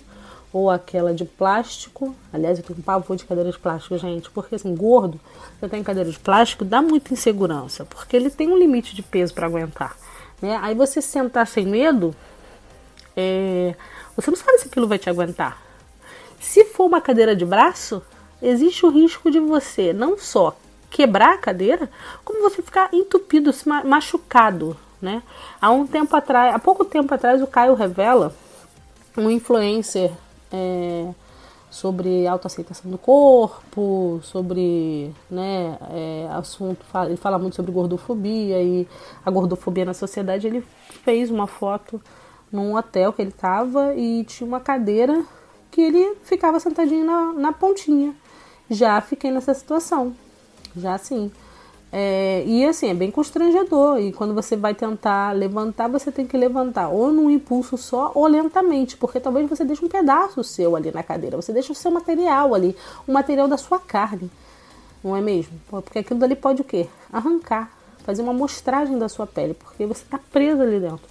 ou 0.51 0.69
aquela 0.69 1.13
de 1.13 1.25
plástico. 1.25 2.15
Aliás, 2.31 2.57
eu 2.57 2.63
tenho 2.63 2.79
um 2.79 2.81
pavor 2.81 3.15
de 3.15 3.25
cadeira 3.25 3.51
de 3.51 3.59
plástico, 3.59 3.97
gente, 3.97 4.29
porque 4.31 4.55
assim, 4.55 4.73
gordo, 4.75 5.19
você 5.59 5.67
tem 5.67 5.83
cadeira 5.83 6.09
de 6.09 6.19
plástico, 6.19 6.65
dá 6.65 6.81
muita 6.81 7.13
insegurança, 7.13 7.85
porque 7.85 8.15
ele 8.15 8.29
tem 8.29 8.51
um 8.51 8.57
limite 8.57 8.95
de 8.95 9.03
peso 9.03 9.33
para 9.33 9.47
aguentar. 9.47 9.95
Né? 10.41 10.57
Aí 10.61 10.73
você 10.73 11.01
sentar 11.01 11.47
sem 11.47 11.65
medo, 11.65 12.15
é, 13.15 13.75
você 14.15 14.31
não 14.31 14.37
sabe 14.37 14.57
se 14.59 14.67
aquilo 14.67 14.87
vai 14.87 14.97
te 14.97 15.09
aguentar. 15.09 15.61
Se 16.39 16.65
for 16.65 16.85
uma 16.85 17.01
cadeira 17.01 17.35
de 17.35 17.45
braço, 17.45 18.01
existe 18.41 18.85
o 18.85 18.89
risco 18.89 19.29
de 19.29 19.39
você 19.39 19.91
não 19.91 20.17
só 20.17 20.55
quebrar 20.89 21.33
a 21.33 21.37
cadeira, 21.37 21.89
como 22.23 22.41
você 22.41 22.61
ficar 22.61 22.89
entupido, 22.93 23.51
machucado, 23.83 24.77
né? 25.01 25.21
Há 25.61 25.69
um 25.71 25.85
tempo 25.85 26.15
atrás, 26.15 26.55
há 26.55 26.59
pouco 26.59 26.85
tempo 26.85 27.13
atrás, 27.13 27.41
o 27.41 27.47
Caio 27.47 27.73
revela 27.73 28.33
um 29.17 29.31
influencer 29.31 30.11
é, 30.51 31.09
sobre 31.69 32.27
autoaceitação 32.27 32.89
do 32.89 32.97
corpo, 32.97 34.19
sobre, 34.23 35.13
né, 35.29 35.77
é, 35.91 36.27
assunto, 36.31 36.85
ele 37.05 37.17
fala 37.17 37.37
muito 37.37 37.55
sobre 37.55 37.71
gordofobia 37.71 38.61
e 38.61 38.87
a 39.25 39.31
gordofobia 39.31 39.85
na 39.85 39.93
sociedade. 39.93 40.47
Ele 40.47 40.63
fez 41.03 41.29
uma 41.29 41.47
foto 41.47 42.01
num 42.51 42.75
hotel 42.75 43.11
que 43.11 43.21
ele 43.21 43.31
estava 43.31 43.93
e 43.95 44.23
tinha 44.23 44.47
uma 44.47 44.59
cadeira 44.59 45.23
que 45.69 45.81
ele 45.81 46.15
ficava 46.23 46.59
sentadinho 46.59 47.05
na, 47.05 47.33
na 47.33 47.53
pontinha. 47.53 48.15
Já 48.69 48.99
fiquei 49.01 49.31
nessa 49.31 49.53
situação 49.53 50.15
já 50.77 50.97
sim. 50.97 51.31
É, 51.91 52.43
e 52.45 52.65
assim, 52.65 52.89
é 52.89 52.93
bem 52.93 53.09
constrangedor. 53.09 53.99
E 53.99 54.11
quando 54.11 54.33
você 54.33 54.55
vai 54.55 54.73
tentar 54.73 55.31
levantar, 55.31 55.87
você 55.87 56.11
tem 56.11 56.25
que 56.25 56.37
levantar 56.37 56.89
ou 56.89 57.11
num 57.11 57.29
impulso 57.29 57.77
só 57.77 58.11
ou 58.13 58.27
lentamente, 58.27 58.97
porque 58.97 59.19
talvez 59.19 59.49
você 59.49 59.63
deixe 59.63 59.83
um 59.83 59.89
pedaço 59.89 60.43
seu 60.43 60.75
ali 60.75 60.91
na 60.91 61.03
cadeira, 61.03 61.37
você 61.37 61.53
deixa 61.53 61.71
o 61.71 61.75
seu 61.75 61.91
material 61.91 62.53
ali, 62.53 62.75
o 63.07 63.11
material 63.11 63.47
da 63.47 63.57
sua 63.57 63.79
carne, 63.79 64.29
não 65.03 65.15
é 65.15 65.21
mesmo? 65.21 65.53
Porque 65.69 65.99
aquilo 65.99 66.19
dali 66.19 66.35
pode 66.35 66.61
o 66.61 66.65
quê? 66.65 66.87
Arrancar, 67.11 67.71
fazer 68.03 68.21
uma 68.21 68.31
amostragem 68.31 68.99
da 68.99 69.07
sua 69.07 69.25
pele, 69.25 69.53
porque 69.53 69.85
você 69.85 70.03
está 70.03 70.19
preso 70.31 70.61
ali 70.61 70.79
dentro. 70.79 71.07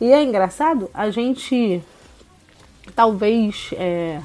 E 0.00 0.12
é 0.12 0.22
engraçado, 0.22 0.90
a 0.92 1.10
gente 1.10 1.82
talvez. 2.94 3.70
É, 3.74 4.20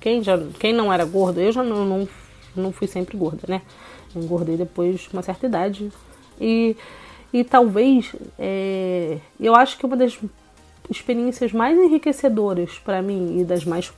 quem, 0.00 0.22
já, 0.22 0.38
quem 0.58 0.72
não 0.72 0.92
era 0.92 1.04
gordo, 1.04 1.40
eu 1.40 1.50
já 1.50 1.62
não, 1.62 1.84
não, 1.84 2.08
não 2.54 2.72
fui 2.72 2.86
sempre 2.86 3.16
gorda, 3.16 3.42
né? 3.48 3.62
Engordei 4.18 4.56
depois 4.56 5.00
de 5.00 5.12
uma 5.12 5.22
certa 5.22 5.46
idade. 5.46 5.90
E, 6.40 6.76
e 7.32 7.44
talvez, 7.44 8.12
é, 8.38 9.18
eu 9.38 9.54
acho 9.54 9.78
que 9.78 9.86
uma 9.86 9.96
das 9.96 10.18
experiências 10.90 11.52
mais 11.52 11.78
enriquecedoras 11.78 12.78
para 12.78 13.02
mim 13.02 13.40
e 13.40 13.44
das 13.44 13.64
mais. 13.64 13.92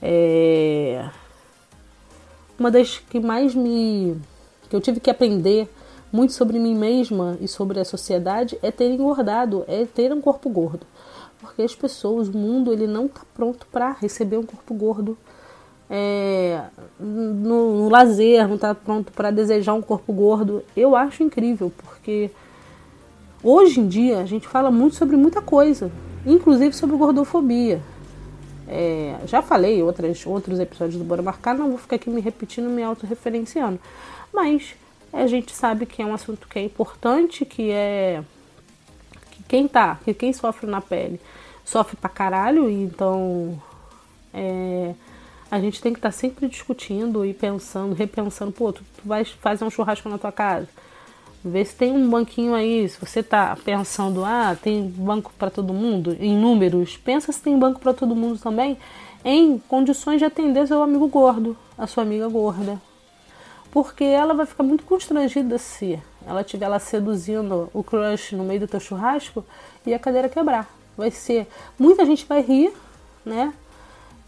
É, 0.00 1.08
uma 2.58 2.70
das 2.70 2.98
que 2.98 3.20
mais 3.20 3.54
me. 3.54 4.16
que 4.68 4.76
eu 4.76 4.80
tive 4.80 5.00
que 5.00 5.10
aprender 5.10 5.68
muito 6.12 6.32
sobre 6.32 6.58
mim 6.58 6.74
mesma 6.74 7.38
e 7.40 7.48
sobre 7.48 7.80
a 7.80 7.84
sociedade 7.84 8.58
é 8.62 8.70
ter 8.70 8.90
engordado, 8.90 9.64
é 9.66 9.86
ter 9.86 10.12
um 10.12 10.20
corpo 10.20 10.50
gordo. 10.50 10.86
Porque 11.40 11.62
as 11.62 11.74
pessoas, 11.74 12.28
o 12.28 12.36
mundo, 12.36 12.72
ele 12.72 12.86
não 12.86 13.06
está 13.06 13.22
pronto 13.34 13.66
para 13.72 13.90
receber 13.92 14.36
um 14.36 14.44
corpo 14.44 14.74
gordo 14.74 15.18
é, 15.94 16.58
no, 16.98 17.82
no, 17.82 17.88
lazer, 17.90 18.48
não 18.48 18.54
está 18.54 18.74
pronto 18.74 19.12
para 19.12 19.30
desejar 19.30 19.74
um 19.74 19.82
corpo 19.82 20.10
gordo. 20.10 20.64
Eu 20.74 20.96
acho 20.96 21.22
incrível, 21.22 21.70
porque 21.76 22.30
hoje 23.44 23.78
em 23.78 23.86
dia 23.86 24.20
a 24.20 24.24
gente 24.24 24.48
fala 24.48 24.70
muito 24.70 24.96
sobre 24.96 25.18
muita 25.18 25.42
coisa, 25.42 25.92
inclusive 26.24 26.74
sobre 26.74 26.96
gordofobia. 26.96 27.82
É, 28.66 29.18
já 29.26 29.42
falei 29.42 29.80
em 29.80 29.82
outros, 29.82 30.24
outros 30.24 30.58
episódios 30.58 30.96
do 30.96 31.04
Bora 31.04 31.20
Marcar, 31.20 31.54
não 31.54 31.68
vou 31.68 31.76
ficar 31.76 31.96
aqui 31.96 32.08
me 32.08 32.22
repetindo, 32.22 32.70
me 32.70 32.82
autorreferenciando. 32.82 33.78
Mas 34.32 34.74
a 35.12 35.26
gente 35.26 35.54
sabe 35.54 35.84
que 35.84 36.00
é 36.00 36.06
um 36.06 36.14
assunto 36.14 36.48
que 36.48 36.58
é 36.58 36.64
importante, 36.64 37.44
que 37.44 37.70
é. 37.70 38.24
que 39.30 39.42
quem 39.42 39.68
tá, 39.68 40.00
que 40.02 40.14
quem 40.14 40.32
sofre 40.32 40.66
na 40.66 40.80
pele 40.80 41.20
sofre 41.66 41.96
pra 41.96 42.08
caralho, 42.08 42.70
então. 42.70 43.60
É, 44.32 44.94
a 45.52 45.60
gente 45.60 45.82
tem 45.82 45.92
que 45.92 45.98
estar 45.98 46.08
tá 46.08 46.12
sempre 46.16 46.48
discutindo 46.48 47.26
e 47.26 47.34
pensando, 47.34 47.94
repensando, 47.94 48.50
pô, 48.50 48.72
tu, 48.72 48.82
tu 48.96 49.02
vai 49.06 49.22
fazer 49.22 49.66
um 49.66 49.70
churrasco 49.70 50.08
na 50.08 50.16
tua 50.16 50.32
casa. 50.32 50.66
Vê 51.44 51.62
se 51.62 51.74
tem 51.76 51.92
um 51.92 52.08
banquinho 52.08 52.54
aí, 52.54 52.88
se 52.88 52.98
você 52.98 53.20
está 53.20 53.54
pensando, 53.62 54.24
ah, 54.24 54.56
tem 54.56 54.88
banco 54.88 55.30
para 55.38 55.50
todo 55.50 55.74
mundo, 55.74 56.16
em 56.18 56.34
números, 56.34 56.96
pensa 56.96 57.30
se 57.32 57.42
tem 57.42 57.58
banco 57.58 57.80
para 57.80 57.92
todo 57.92 58.16
mundo 58.16 58.38
também, 58.38 58.78
em 59.22 59.58
condições 59.58 60.20
de 60.20 60.24
atender 60.24 60.66
seu 60.66 60.82
amigo 60.82 61.06
gordo, 61.06 61.54
a 61.76 61.86
sua 61.86 62.02
amiga 62.02 62.26
gorda. 62.28 62.80
Porque 63.70 64.04
ela 64.04 64.32
vai 64.32 64.46
ficar 64.46 64.62
muito 64.62 64.84
constrangida 64.84 65.58
se 65.58 66.00
ela 66.26 66.40
estiver 66.40 66.68
lá 66.68 66.78
seduzindo 66.78 67.68
o 67.74 67.84
crush 67.84 68.34
no 68.34 68.44
meio 68.44 68.60
do 68.60 68.68
teu 68.68 68.80
churrasco 68.80 69.44
e 69.84 69.92
a 69.92 69.98
cadeira 69.98 70.30
quebrar. 70.30 70.66
Vai 70.96 71.10
ser. 71.10 71.46
Muita 71.78 72.06
gente 72.06 72.24
vai 72.24 72.40
rir, 72.40 72.72
né? 73.22 73.52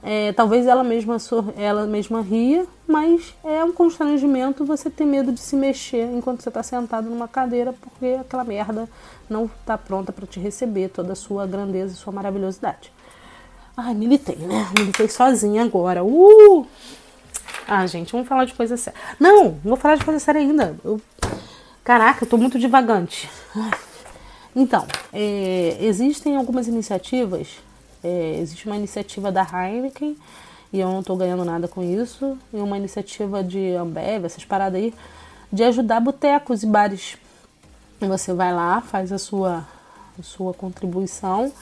É, 0.07 0.35
talvez 0.35 0.67
ela 0.67 0.85
mesma, 0.85 1.17
ela 1.57 1.87
mesma 1.87 2.21
ria, 2.21 2.67
mas 2.87 3.35
é 3.43 3.65
um 3.65 3.73
constrangimento 3.73 4.63
você 4.63 4.91
ter 4.91 5.07
medo 5.07 5.33
de 5.33 5.41
se 5.41 5.57
mexer 5.57 6.05
enquanto 6.15 6.43
você 6.43 6.51
está 6.51 6.63
sentado 6.63 7.09
numa 7.09 7.27
cadeira, 7.27 7.73
porque 7.73 8.19
aquela 8.21 8.45
merda 8.45 8.87
não 9.31 9.47
está 9.47 9.79
pronta 9.79 10.13
para 10.13 10.27
te 10.27 10.39
receber 10.39 10.91
toda 10.91 11.15
a 11.15 11.17
sua 11.17 11.47
grandeza 11.47 11.95
e 11.95 11.97
sua 11.97 12.13
maravilhosidade. 12.13 12.93
Ai, 13.75 13.95
militei, 13.95 14.37
né? 14.37 14.69
Militei 14.79 15.09
sozinha 15.09 15.65
agora. 15.65 16.05
Uh! 16.05 16.67
Ah, 17.67 17.87
gente, 17.87 18.13
vamos 18.13 18.29
falar 18.29 18.45
de 18.45 18.53
coisa 18.53 18.77
séria. 18.77 19.01
Não, 19.19 19.45
não 19.45 19.61
vou 19.65 19.77
falar 19.77 19.97
de 19.97 20.05
coisa 20.05 20.21
séria 20.21 20.41
ainda. 20.43 20.77
Eu... 20.85 21.01
Caraca, 21.83 22.25
eu 22.25 22.29
tô 22.29 22.37
muito 22.37 22.59
divagante. 22.59 23.31
Então, 24.55 24.87
é, 25.13 25.79
existem 25.81 26.37
algumas 26.37 26.69
iniciativas 26.69 27.59
É, 28.05 28.37
existe 28.39 28.67
uma 28.67 28.77
iniciativa 28.77 29.33
da 29.33 29.43
Heineken 29.43 30.17
e 30.75 30.81
eu 30.81 30.89
não 30.89 31.01
estou 31.01 31.17
ganhando 31.17 31.45
nada 31.45 31.69
com 31.69 31.85
isso, 31.85 32.37
e 32.53 32.57
uma 32.57 32.77
iniciativa 32.77 33.45
de 33.45 33.75
Ambev, 33.77 34.25
essas 34.25 34.45
paradas 34.45 34.81
aí, 34.81 34.93
de 35.53 35.63
ajudar 35.63 36.01
botecos 36.01 36.65
e 36.65 36.67
bares. 36.67 37.17
Você 38.01 38.35
vai 38.35 38.53
lá, 38.53 38.81
faz 38.81 39.13
a 39.13 39.19
sua, 39.19 39.65
a 40.19 40.23
sua 40.25 40.53
contribuição 40.53 41.53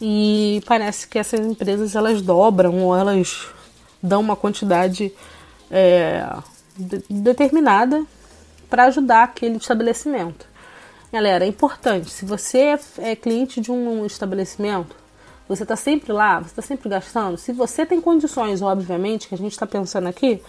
e 0.00 0.62
parece 0.66 1.06
que 1.06 1.18
essas 1.18 1.40
empresas 1.40 1.94
elas 1.94 2.22
dobram 2.22 2.82
ou 2.82 2.96
elas 2.96 3.48
dão 4.02 4.22
uma 4.22 4.34
quantidade 4.34 5.12
é, 5.70 6.26
de, 6.74 7.04
determinada 7.10 8.02
para 8.70 8.86
ajudar 8.86 9.24
aquele 9.24 9.58
estabelecimento. 9.58 10.46
Galera, 11.12 11.44
é 11.44 11.48
importante, 11.48 12.10
se 12.10 12.24
você 12.24 12.78
é 12.96 13.14
cliente 13.14 13.60
de 13.60 13.70
um 13.70 14.06
estabelecimento, 14.06 15.03
você 15.48 15.62
está 15.62 15.76
sempre 15.76 16.12
lá, 16.12 16.38
você 16.38 16.46
está 16.46 16.62
sempre 16.62 16.88
gastando. 16.88 17.36
Se 17.36 17.52
você 17.52 17.84
tem 17.84 18.00
condições, 18.00 18.62
obviamente, 18.62 19.28
que 19.28 19.34
a 19.34 19.38
gente 19.38 19.52
está 19.52 19.66
pensando 19.66 20.06
aqui, 20.06 20.42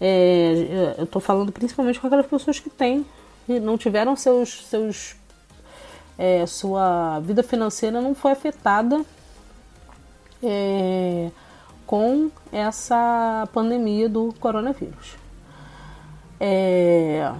é, 0.00 0.94
eu 0.98 1.04
estou 1.04 1.20
falando 1.20 1.50
principalmente 1.50 2.00
com 2.00 2.06
aquelas 2.06 2.26
pessoas 2.26 2.58
que 2.58 2.68
têm, 2.68 3.06
que 3.46 3.58
não 3.58 3.78
tiveram 3.78 4.16
seus, 4.16 4.66
seus 4.66 5.16
é, 6.18 6.46
sua 6.46 7.20
vida 7.20 7.42
financeira 7.42 8.00
não 8.00 8.14
foi 8.14 8.32
afetada 8.32 9.04
é, 10.42 11.30
com 11.86 12.30
essa 12.52 13.48
pandemia 13.52 14.08
do 14.08 14.34
coronavírus. 14.40 15.16
É, 16.38 17.32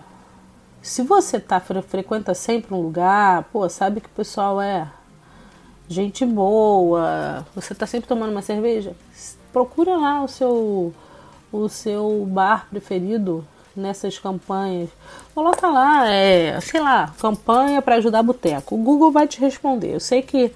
se 0.81 1.03
você 1.03 1.39
tá 1.41 1.61
frequenta 1.61 2.35
sempre 2.35 2.75
um 2.75 2.81
lugar, 2.81 3.45
pô, 3.45 3.69
sabe 3.69 4.01
que 4.01 4.07
o 4.07 4.11
pessoal 4.11 4.61
é 4.61 4.91
gente 5.89 6.25
boa, 6.25 7.47
você 7.55 7.75
tá 7.75 7.87
sempre 7.87 8.09
tomando 8.09 8.31
uma 8.31 8.43
cerveja, 8.43 8.95
procura 9.53 9.97
lá 9.97 10.23
o 10.23 10.29
seu 10.29 10.93
o 11.53 11.69
seu 11.69 12.27
bar 12.29 12.67
preferido 12.69 13.47
nessas 13.77 14.19
campanhas. 14.19 14.91
Coloca 15.35 15.69
lá, 15.69 16.09
é, 16.09 16.61
sei 16.61 16.81
lá, 16.81 17.15
campanha 17.19 17.81
para 17.81 17.97
ajudar 17.97 18.23
boteco. 18.23 18.75
O 18.75 18.79
Google 18.79 19.13
vai 19.13 19.29
te 19.29 19.41
responder. 19.41 19.95
Eu 19.95 20.01
sei 20.01 20.21
que 20.21 20.53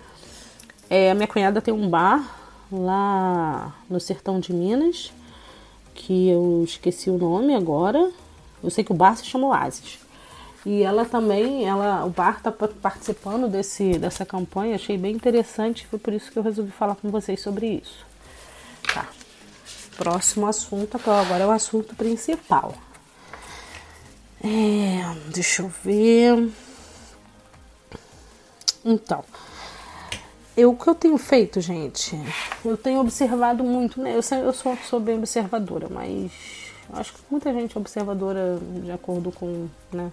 é, 0.90 1.10
a 1.12 1.14
minha 1.14 1.28
cunhada 1.28 1.60
tem 1.60 1.72
um 1.72 1.88
bar 1.88 2.36
lá 2.70 3.74
no 3.88 4.00
sertão 4.00 4.40
de 4.40 4.52
Minas, 4.52 5.12
que 5.94 6.28
eu 6.28 6.62
esqueci 6.64 7.10
o 7.10 7.18
nome 7.18 7.54
agora. 7.54 8.10
Eu 8.62 8.70
sei 8.70 8.82
que 8.82 8.92
o 8.92 8.94
bar 8.94 9.16
se 9.16 9.24
chama 9.24 9.48
Oasis. 9.48 10.00
E 10.66 10.82
ela 10.82 11.04
também, 11.04 11.66
ela, 11.66 12.04
o 12.04 12.10
bar 12.10 12.38
está 12.38 12.50
participando 12.50 13.48
desse, 13.48 13.98
dessa 13.98 14.26
campanha, 14.26 14.74
achei 14.74 14.98
bem 14.98 15.14
interessante, 15.14 15.86
foi 15.86 15.98
por 15.98 16.12
isso 16.12 16.30
que 16.30 16.38
eu 16.38 16.42
resolvi 16.42 16.72
falar 16.72 16.96
com 16.96 17.10
vocês 17.10 17.40
sobre 17.40 17.66
isso. 17.66 18.04
Tá. 18.92 19.06
Próximo 19.96 20.46
assunto, 20.46 20.96
agora 20.96 21.44
é 21.44 21.46
o 21.46 21.50
assunto 21.50 21.94
principal. 21.94 22.74
É, 24.42 25.14
deixa 25.32 25.62
eu 25.62 25.68
ver. 25.82 26.50
Então, 28.84 29.24
eu, 30.56 30.70
o 30.70 30.76
que 30.76 30.88
eu 30.88 30.94
tenho 30.94 31.18
feito, 31.18 31.60
gente? 31.60 32.18
Eu 32.64 32.76
tenho 32.76 33.00
observado 33.00 33.62
muito, 33.62 34.00
né? 34.00 34.10
Eu, 34.10 34.38
eu 34.38 34.52
sou, 34.52 34.76
sou 34.88 35.00
bem 35.00 35.16
observadora, 35.18 35.88
mas 35.88 36.32
acho 36.94 37.12
que 37.12 37.20
muita 37.30 37.52
gente 37.52 37.76
observadora 37.76 38.58
de 38.82 38.90
acordo 38.90 39.32
com, 39.32 39.68
né, 39.92 40.10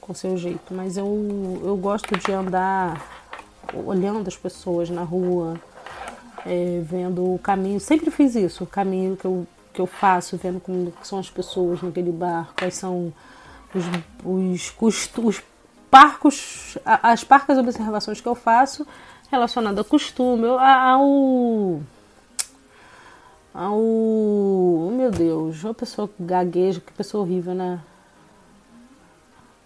com 0.00 0.14
seu 0.14 0.36
jeito. 0.36 0.74
Mas 0.74 0.96
eu, 0.96 1.60
eu 1.64 1.76
gosto 1.76 2.16
de 2.18 2.32
andar 2.32 3.00
olhando 3.74 4.28
as 4.28 4.36
pessoas 4.36 4.88
na 4.88 5.02
rua, 5.02 5.60
é, 6.46 6.80
vendo 6.84 7.34
o 7.34 7.38
caminho. 7.38 7.80
Sempre 7.80 8.10
fiz 8.10 8.34
isso, 8.34 8.64
o 8.64 8.66
caminho 8.66 9.16
que 9.16 9.24
eu, 9.24 9.46
que 9.72 9.80
eu 9.80 9.86
faço, 9.86 10.36
vendo 10.36 10.60
como 10.60 10.92
são 11.02 11.18
as 11.18 11.30
pessoas 11.30 11.82
naquele 11.82 12.12
bar, 12.12 12.50
quais 12.56 12.74
são 12.74 13.12
os, 13.74 13.84
os, 14.80 15.10
os 15.18 15.42
parcos, 15.90 16.78
as 16.84 17.24
parcas 17.24 17.58
observações 17.58 18.20
que 18.20 18.28
eu 18.28 18.34
faço 18.34 18.86
relacionado 19.30 19.78
ao 19.78 19.84
costume, 19.84 20.46
ao. 20.46 21.80
Ao. 23.58 23.76
Oh, 23.76 24.90
meu 24.92 25.10
Deus, 25.10 25.64
uma 25.64 25.74
pessoa 25.74 26.08
gagueja, 26.18 26.80
que 26.80 26.92
pessoa 26.92 27.24
horrível, 27.24 27.54
né? 27.54 27.80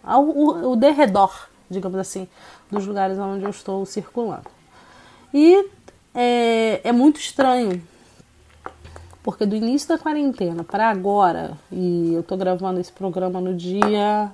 Ao 0.03 0.25
o, 0.25 0.73
o 0.73 0.77
derredor, 0.77 1.49
digamos 1.69 1.99
assim, 1.99 2.27
dos 2.71 2.87
lugares 2.87 3.19
onde 3.19 3.45
eu 3.45 3.51
estou 3.51 3.85
circulando. 3.85 4.51
E 5.33 5.69
é, 6.15 6.81
é 6.83 6.93
muito 6.93 7.21
estranho, 7.21 7.83
porque 9.23 9.45
do 9.45 9.55
início 9.55 9.89
da 9.89 9.99
quarentena 9.99 10.65
para 10.65 10.89
agora, 10.89 11.59
e 11.71 12.15
eu 12.15 12.23
tô 12.23 12.37
gravando 12.37 12.81
esse 12.81 12.93
programa 12.93 13.41
no 13.41 13.55
dia. 13.55 14.33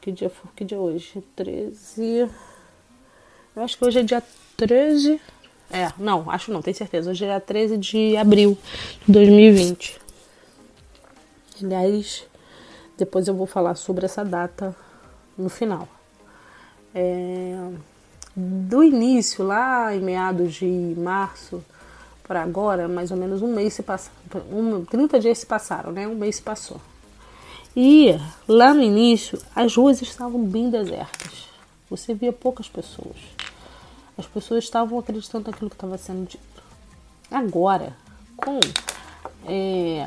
Que 0.00 0.12
dia 0.12 0.30
foi? 0.30 0.50
Que 0.54 0.64
dia 0.64 0.78
é 0.78 0.80
hoje? 0.80 1.22
13. 1.34 2.30
Eu 3.56 3.62
acho 3.62 3.76
que 3.76 3.84
hoje 3.84 3.98
é 3.98 4.02
dia 4.02 4.22
13. 4.56 5.20
É, 5.70 5.92
não, 5.98 6.28
acho 6.30 6.52
não, 6.52 6.60
tenho 6.60 6.76
certeza. 6.76 7.10
Hoje 7.10 7.24
é 7.24 7.28
dia 7.28 7.40
13 7.40 7.78
de 7.78 8.16
abril 8.16 8.58
de 9.06 9.12
2020. 9.12 10.00
Aliás, 11.62 12.24
depois 12.98 13.28
eu 13.28 13.34
vou 13.34 13.46
falar 13.46 13.76
sobre 13.76 14.04
essa 14.04 14.24
data 14.24 14.74
no 15.38 15.48
final. 15.48 15.86
É, 16.94 17.56
do 18.34 18.82
início, 18.82 19.44
lá 19.44 19.94
em 19.94 20.00
meados 20.00 20.54
de 20.54 20.66
março 20.96 21.62
para 22.24 22.42
agora, 22.42 22.88
mais 22.88 23.10
ou 23.10 23.16
menos 23.16 23.42
um 23.42 23.52
mês 23.52 23.74
se 23.74 23.82
passou, 23.82 24.12
um, 24.52 24.84
30 24.84 25.18
dias 25.18 25.38
se 25.38 25.46
passaram, 25.46 25.92
né? 25.92 26.06
Um 26.06 26.14
mês 26.14 26.36
se 26.36 26.42
passou. 26.42 26.80
E 27.76 28.18
lá 28.48 28.74
no 28.74 28.82
início, 28.82 29.40
as 29.54 29.76
ruas 29.76 30.02
estavam 30.02 30.42
bem 30.44 30.70
desertas. 30.70 31.48
Você 31.88 32.14
via 32.14 32.32
poucas 32.32 32.68
pessoas. 32.68 33.16
As 34.20 34.26
pessoas 34.26 34.64
estavam 34.64 34.98
acreditando 34.98 35.50
naquilo 35.50 35.70
que 35.70 35.76
estava 35.76 35.96
sendo 35.96 36.28
dito. 36.28 36.62
Agora, 37.30 37.96
com 38.36 38.60
é, 39.46 40.06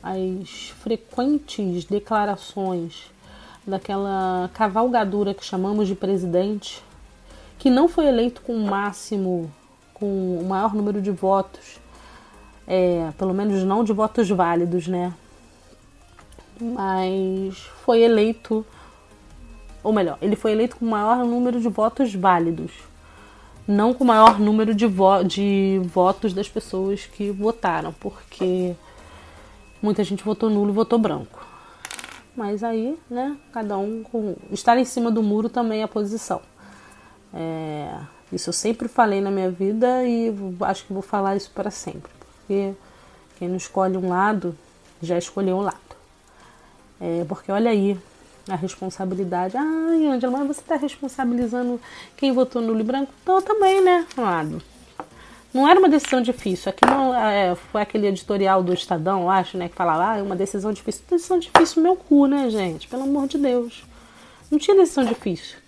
as 0.00 0.68
frequentes 0.80 1.84
declarações 1.84 3.10
daquela 3.66 4.48
cavalgadura 4.54 5.34
que 5.34 5.44
chamamos 5.44 5.88
de 5.88 5.96
presidente, 5.96 6.80
que 7.58 7.68
não 7.68 7.88
foi 7.88 8.06
eleito 8.06 8.40
com 8.42 8.54
o 8.54 8.64
máximo, 8.64 9.52
com 9.94 10.38
o 10.38 10.46
maior 10.48 10.72
número 10.72 11.02
de 11.02 11.10
votos, 11.10 11.80
é, 12.68 13.10
pelo 13.18 13.34
menos 13.34 13.64
não 13.64 13.82
de 13.82 13.92
votos 13.92 14.30
válidos, 14.30 14.86
né? 14.86 15.12
Mas 16.60 17.58
foi 17.84 18.00
eleito, 18.02 18.64
ou 19.82 19.92
melhor, 19.92 20.18
ele 20.22 20.36
foi 20.36 20.52
eleito 20.52 20.76
com 20.76 20.86
o 20.86 20.88
maior 20.88 21.24
número 21.24 21.60
de 21.60 21.68
votos 21.68 22.14
válidos, 22.14 22.70
não 23.68 23.92
com 23.92 24.02
o 24.02 24.06
maior 24.06 24.40
número 24.40 24.74
de, 24.74 24.86
vo 24.86 25.22
de 25.22 25.78
votos 25.84 26.32
das 26.32 26.48
pessoas 26.48 27.04
que 27.04 27.30
votaram, 27.30 27.92
porque 27.92 28.74
muita 29.82 30.02
gente 30.02 30.24
votou 30.24 30.48
nulo 30.48 30.70
e 30.70 30.74
votou 30.74 30.98
branco. 30.98 31.46
Mas 32.34 32.64
aí, 32.64 32.98
né, 33.10 33.36
cada 33.52 33.76
um 33.76 34.02
com. 34.02 34.36
Estar 34.50 34.78
em 34.78 34.86
cima 34.86 35.10
do 35.10 35.22
muro 35.22 35.50
também 35.50 35.80
é 35.80 35.84
a 35.84 35.88
posição. 35.88 36.40
É, 37.34 37.90
isso 38.32 38.48
eu 38.48 38.54
sempre 38.54 38.88
falei 38.88 39.20
na 39.20 39.30
minha 39.30 39.50
vida 39.50 40.02
e 40.04 40.32
acho 40.62 40.86
que 40.86 40.92
vou 40.94 41.02
falar 41.02 41.36
isso 41.36 41.50
para 41.54 41.70
sempre, 41.70 42.10
porque 42.18 42.72
quem 43.38 43.48
não 43.48 43.56
escolhe 43.56 43.98
um 43.98 44.08
lado 44.08 44.56
já 45.02 45.18
escolheu 45.18 45.58
um 45.58 45.60
lado. 45.60 45.76
É, 46.98 47.24
porque 47.28 47.52
olha 47.52 47.70
aí 47.70 47.98
a 48.48 48.56
responsabilidade. 48.56 49.56
Ai, 49.56 50.06
Angela, 50.06 50.38
mas 50.38 50.56
você 50.56 50.60
está 50.60 50.76
responsabilizando 50.76 51.80
quem 52.16 52.32
votou 52.32 52.62
no 52.62 52.82
branco? 52.82 53.12
Então 53.22 53.40
também, 53.42 53.82
né, 53.82 54.06
lado. 54.16 54.62
Não 55.52 55.66
era 55.66 55.78
uma 55.78 55.88
decisão 55.88 56.20
difícil. 56.20 56.70
Aqui 56.70 56.84
não 56.84 57.14
é, 57.14 57.54
foi 57.54 57.80
aquele 57.80 58.06
editorial 58.06 58.62
do 58.62 58.72
Estadão, 58.72 59.30
acho, 59.30 59.56
né, 59.56 59.68
que 59.68 59.74
falava, 59.74 60.12
ah, 60.12 60.18
é 60.18 60.22
uma 60.22 60.36
decisão 60.36 60.72
difícil. 60.72 61.02
Decisão 61.10 61.38
difícil 61.38 61.82
meu 61.82 61.96
cu, 61.96 62.26
né, 62.26 62.50
gente? 62.50 62.86
Pelo 62.88 63.04
amor 63.04 63.26
de 63.28 63.38
Deus. 63.38 63.84
Não 64.50 64.58
tinha 64.58 64.76
decisão 64.76 65.04
difícil 65.04 65.58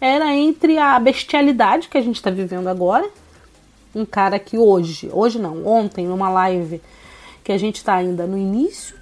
era 0.00 0.34
entre 0.34 0.78
a 0.78 0.98
bestialidade 0.98 1.88
que 1.88 1.98
a 1.98 2.00
gente 2.00 2.16
está 2.16 2.30
vivendo 2.30 2.68
agora, 2.68 3.08
um 3.94 4.06
cara 4.06 4.38
que 4.38 4.56
hoje, 4.56 5.10
hoje 5.12 5.38
não, 5.38 5.66
ontem, 5.66 6.06
numa 6.06 6.30
live 6.30 6.80
que 7.44 7.52
a 7.52 7.58
gente 7.58 7.76
está 7.76 7.96
ainda 7.96 8.26
no 8.26 8.38
início, 8.38 8.96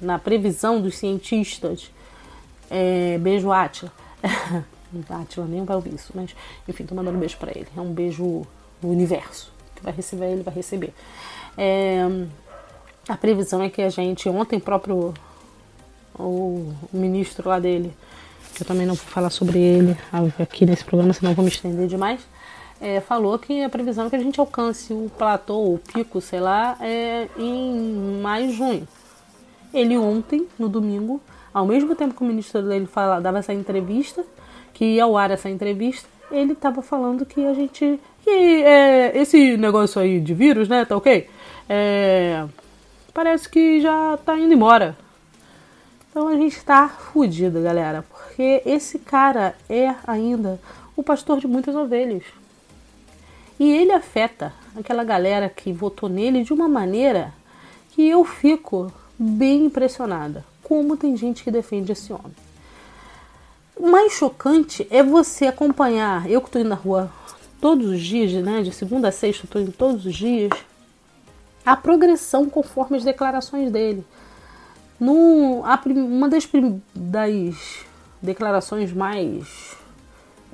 na 0.00 0.18
previsão 0.18 0.80
dos 0.80 0.96
cientistas, 0.96 1.90
é, 2.70 3.18
beijo 3.18 3.50
Atila. 3.50 3.92
Atila 5.08 5.46
nem 5.48 5.64
vai 5.64 5.76
ouvir 5.76 5.94
isso, 5.94 6.12
mas 6.14 6.34
enfim, 6.66 6.84
tô 6.84 6.94
mandando 6.94 7.16
um 7.16 7.20
beijo 7.20 7.36
para 7.36 7.50
ele. 7.50 7.68
É 7.76 7.80
um 7.80 7.92
beijo 7.92 8.46
do 8.80 8.88
universo. 8.88 9.52
Que 9.74 9.82
vai 9.82 9.92
receber, 9.92 10.26
ele 10.26 10.42
vai 10.42 10.54
receber. 10.54 10.92
É, 11.56 12.00
a 13.08 13.16
previsão 13.16 13.62
é 13.62 13.70
que 13.70 13.82
a 13.82 13.88
gente, 13.88 14.28
ontem 14.28 14.58
próprio 14.58 15.14
o 16.18 16.72
ministro 16.92 17.48
lá 17.48 17.60
dele 17.60 17.94
eu 18.60 18.66
também 18.66 18.86
não 18.86 18.94
vou 18.94 19.06
falar 19.06 19.30
sobre 19.30 19.58
ele 19.58 19.96
aqui 20.38 20.66
nesse 20.66 20.84
programa, 20.84 21.12
senão 21.12 21.34
vou 21.34 21.44
me 21.44 21.50
estender 21.50 21.86
demais. 21.86 22.20
é, 22.80 23.00
falou 23.00 23.38
que 23.38 23.62
a 23.62 23.68
previsão 23.68 24.06
é 24.06 24.10
que 24.10 24.16
a 24.16 24.20
gente 24.20 24.38
alcance 24.38 24.92
o 24.92 25.10
platô, 25.16 25.74
o 25.74 25.78
pico, 25.78 26.20
sei 26.20 26.40
lá, 26.40 26.76
é, 26.80 27.28
em 27.36 28.20
maio, 28.20 28.52
junho. 28.52 28.86
Ele 29.72 29.96
ontem, 29.96 30.46
no 30.58 30.68
domingo, 30.68 31.20
ao 31.52 31.66
mesmo 31.66 31.94
tempo 31.94 32.14
que 32.14 32.22
o 32.22 32.26
ministro 32.26 32.62
dele 32.62 32.86
fala, 32.86 33.20
dava 33.20 33.38
essa 33.38 33.52
entrevista, 33.52 34.24
que 34.74 34.84
ia 34.84 35.04
ao 35.04 35.16
ar 35.16 35.30
essa 35.30 35.48
entrevista, 35.48 36.08
ele 36.30 36.52
estava 36.52 36.82
falando 36.82 37.24
que 37.24 37.44
a 37.44 37.54
gente. 37.54 37.98
que 38.22 38.30
é, 38.30 39.16
esse 39.18 39.56
negócio 39.56 40.00
aí 40.00 40.20
de 40.20 40.34
vírus, 40.34 40.68
né, 40.68 40.84
tá 40.84 40.96
ok? 40.96 41.28
É, 41.68 42.46
parece 43.12 43.48
que 43.48 43.80
já 43.80 44.18
tá 44.24 44.38
indo 44.38 44.52
embora. 44.52 44.96
Então 46.10 46.28
a 46.28 46.34
gente 46.34 46.62
tá 46.64 46.88
fudido, 46.88 47.62
galera, 47.62 48.04
porque 48.08 48.62
esse 48.64 48.98
cara 48.98 49.54
é 49.68 49.94
ainda 50.06 50.60
o 50.96 51.02
pastor 51.02 51.38
de 51.38 51.46
muitas 51.46 51.74
ovelhas. 51.74 52.24
E 53.58 53.70
ele 53.70 53.92
afeta 53.92 54.52
aquela 54.76 55.04
galera 55.04 55.48
que 55.48 55.72
votou 55.72 56.08
nele 56.08 56.44
de 56.44 56.52
uma 56.52 56.68
maneira 56.68 57.32
que 57.90 58.08
eu 58.08 58.24
fico 58.24 58.92
bem 59.18 59.66
impressionada. 59.66 60.44
Como 60.68 60.96
tem 60.96 61.16
gente 61.16 61.42
que 61.42 61.50
defende 61.50 61.92
esse 61.92 62.12
homem. 62.12 62.36
O 63.74 63.90
mais 63.90 64.12
chocante 64.12 64.86
é 64.90 65.02
você 65.02 65.46
acompanhar. 65.46 66.30
Eu 66.30 66.42
que 66.42 66.48
estou 66.48 66.60
indo 66.60 66.68
na 66.68 66.74
rua 66.74 67.10
todos 67.60 67.86
os 67.86 68.00
dias, 68.00 68.32
né? 68.44 68.62
De 68.62 68.70
segunda 68.70 69.08
a 69.08 69.12
sexta, 69.12 69.46
estou 69.46 69.62
indo 69.62 69.72
todos 69.72 70.04
os 70.04 70.14
dias. 70.14 70.50
A 71.64 71.74
progressão 71.74 72.50
conforme 72.50 72.98
as 72.98 73.04
declarações 73.04 73.70
dele. 73.70 74.04
No, 75.00 75.62
a, 75.64 75.80
uma 75.86 76.28
das, 76.28 76.46
das 76.94 77.84
declarações 78.20 78.92
mais 78.92 79.74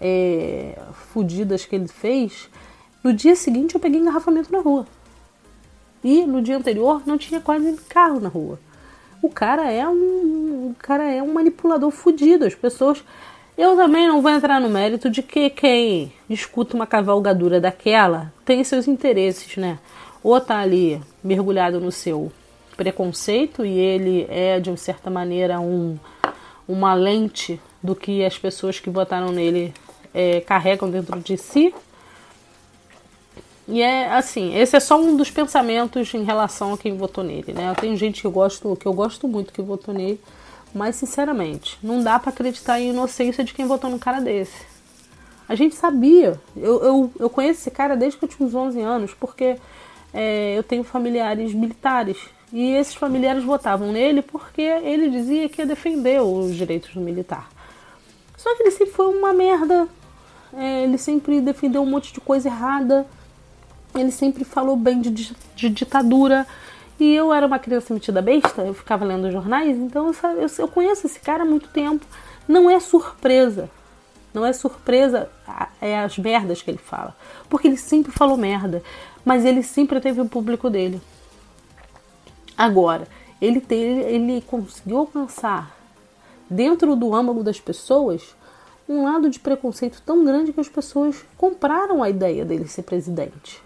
é, 0.01 0.79
fudidas 0.93 1.65
que 1.65 1.75
ele 1.75 1.89
fez 1.89 2.49
no 3.03 3.13
dia 3.13 3.37
seguinte 3.37 3.75
eu 3.75 3.81
peguei 3.81 4.01
engarrafamento 4.01 4.53
na 4.53 4.61
rua. 4.61 4.87
E 6.03 6.25
no 6.25 6.41
dia 6.41 6.57
anterior 6.57 7.03
não 7.05 7.19
tinha 7.19 7.41
quase 7.41 7.73
carro 7.89 8.21
na 8.21 8.29
rua. 8.29 8.59
O 9.25 9.31
cara 9.31 9.73
é 9.73 9.89
um, 9.89 10.69
o 10.71 10.77
cara 10.79 11.11
é 11.11 11.23
um 11.23 11.33
manipulador 11.33 11.91
fudido. 11.91 12.45
As 12.45 12.55
pessoas 12.55 13.03
eu 13.57 13.75
também 13.75 14.07
não 14.07 14.21
vou 14.21 14.31
entrar 14.31 14.61
no 14.61 14.69
mérito 14.69 15.09
de 15.09 15.23
que 15.23 15.49
quem 15.49 16.13
escuta 16.29 16.77
uma 16.77 16.87
cavalgadura 16.87 17.59
daquela 17.59 18.31
tem 18.45 18.63
seus 18.63 18.87
interesses, 18.87 19.57
né? 19.57 19.79
Ou 20.23 20.39
tá 20.43 20.59
ali 20.59 21.01
mergulhado 21.23 21.81
no 21.81 21.91
seu 21.91 22.31
preconceito 22.77 23.65
e 23.65 23.79
ele 23.79 24.27
é 24.29 24.61
de 24.61 24.77
certa 24.77 25.09
maneira 25.09 25.59
um, 25.59 25.97
uma 26.69 26.93
lente 26.93 27.59
do 27.83 27.97
que 27.97 28.23
as 28.27 28.37
pessoas 28.37 28.79
que 28.79 28.91
votaram 28.91 29.29
nele 29.29 29.73
é, 30.13 30.43
carregam 30.43 30.91
dentro 30.91 31.19
de 31.21 31.39
si, 31.39 31.75
e 33.67 33.81
é 33.81 34.13
assim, 34.13 34.55
esse 34.57 34.77
é 34.77 34.81
só 34.81 35.01
um 35.01 35.17
dos 35.17 35.31
pensamentos 35.31 36.13
em 36.13 36.23
relação 36.23 36.75
a 36.75 36.79
quem 36.79 36.97
votou 36.97 37.25
nele, 37.25 37.53
né? 37.53 37.71
Eu 37.71 37.75
tenho 37.75 37.97
gente 37.97 38.21
que 38.21 38.27
eu 38.27 38.31
gosto, 38.31 38.77
que 38.77 38.87
eu 38.87 38.93
gosto 38.93 39.27
muito 39.27 39.53
que 39.53 39.63
votou 39.63 39.95
nele, 39.95 40.21
mas 40.75 40.97
sinceramente, 40.97 41.79
não 41.83 42.03
dá 42.03 42.19
para 42.19 42.31
acreditar 42.31 42.79
em 42.79 42.91
inocência 42.91 43.43
de 43.43 43.55
quem 43.55 43.67
votou 43.67 43.89
num 43.89 43.99
cara 43.99 44.21
desse. 44.21 44.67
A 45.49 45.55
gente 45.55 45.75
sabia, 45.75 46.41
eu, 46.57 46.83
eu, 46.83 47.13
eu 47.19 47.31
conheço 47.31 47.61
esse 47.61 47.71
cara 47.71 47.97
desde 47.97 48.19
que 48.19 48.25
eu 48.25 48.29
tinha 48.29 48.47
uns 48.47 48.55
11 48.55 48.81
anos, 48.81 49.15
porque 49.15 49.57
é, 50.13 50.57
eu 50.57 50.63
tenho 50.63 50.85
familiares 50.85 51.55
militares. 51.55 52.19
E 52.53 52.73
esses 52.73 52.95
familiares 52.95 53.43
votavam 53.45 53.93
nele 53.93 54.23
porque 54.23 54.63
ele 54.63 55.11
dizia 55.11 55.49
que 55.49 55.61
ia 55.61 55.67
defender 55.67 56.21
os 56.23 56.55
direitos 56.55 56.95
do 56.95 57.01
militar. 57.01 57.49
Só 58.37 58.55
que 58.55 58.63
ele 58.63 58.71
sempre 58.71 58.93
foi 58.93 59.07
uma 59.07 59.33
merda. 59.33 59.89
É, 60.53 60.85
ele 60.85 60.99
sempre 60.99 61.41
defendeu 61.41 61.83
um 61.83 61.87
monte 61.87 62.13
de 62.13 62.21
coisa 62.21 62.49
errada 62.49 63.07
ele 63.95 64.11
sempre 64.11 64.45
falou 64.45 64.77
bem 64.77 65.01
de, 65.01 65.11
de, 65.11 65.71
ditadura. 65.71 66.47
E 66.99 67.15
eu 67.15 67.33
era 67.33 67.47
uma 67.47 67.59
criança 67.59 67.93
metida 67.93 68.23
besta, 68.23 68.63
eu 68.63 68.73
ficava 68.73 69.05
lendo 69.05 69.31
jornais, 69.31 69.77
então 69.77 70.07
eu, 70.07 70.31
eu, 70.41 70.49
eu 70.59 70.69
conheço 70.69 71.07
esse 71.07 71.19
cara 71.19 71.43
há 71.43 71.47
muito 71.47 71.69
tempo. 71.69 72.07
Não 72.47 72.71
é 72.71 72.79
surpresa. 72.79 73.69
Não 74.33 74.45
é 74.45 74.53
surpresa 74.53 75.29
é 75.81 75.99
as 75.99 76.19
merdas 76.19 76.61
que 76.63 76.71
ele 76.71 76.79
fala. 76.79 77.17
Porque 77.49 77.69
ele 77.69 77.77
sempre 77.77 78.13
falou 78.13 78.37
merda. 78.37 78.83
Mas 79.25 79.45
ele 79.45 79.63
sempre 79.63 80.01
teve 80.01 80.21
o 80.21 80.29
público 80.29 80.69
dele. 80.69 81.01
Agora, 82.57 83.09
ele, 83.41 83.61
te, 83.61 83.75
ele 83.75 84.43
conseguiu 84.43 84.99
alcançar 84.99 85.77
dentro 86.49 86.95
do 86.95 87.15
âmago 87.15 87.43
das 87.43 87.61
pessoas 87.61 88.35
um 88.89 89.05
lado 89.05 89.31
de 89.31 89.39
preconceito 89.39 90.03
tão 90.05 90.25
grande 90.25 90.53
que 90.53 90.61
as 90.61 90.69
pessoas 90.69 91.25
compraram 91.37 92.03
a 92.03 92.11
ideia 92.11 92.45
dele 92.45 92.69
ser 92.69 92.83
presidente. 92.83 93.63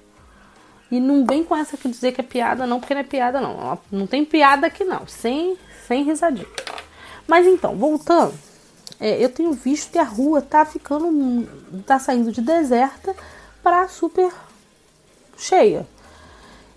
E 0.90 0.98
não 1.00 1.26
vem 1.26 1.44
com 1.44 1.54
essa 1.54 1.76
que 1.76 1.88
dizer 1.88 2.12
que 2.12 2.20
é 2.20 2.24
piada, 2.24 2.66
não, 2.66 2.80
porque 2.80 2.94
não 2.94 3.00
é 3.02 3.04
piada, 3.04 3.40
não. 3.40 3.78
Não 3.90 4.06
tem 4.06 4.24
piada 4.24 4.66
aqui, 4.66 4.84
não. 4.84 5.06
Sem, 5.06 5.56
sem 5.86 6.02
risadinha. 6.02 6.46
Mas 7.26 7.46
então, 7.46 7.76
voltando. 7.76 8.34
É, 8.98 9.22
eu 9.22 9.28
tenho 9.28 9.52
visto 9.52 9.92
que 9.92 9.98
a 9.98 10.04
rua 10.04 10.40
tá 10.40 10.64
ficando. 10.64 11.46
tá 11.86 11.98
saindo 11.98 12.32
de 12.32 12.40
deserta 12.40 13.14
para 13.62 13.86
super 13.88 14.32
cheia. 15.36 15.86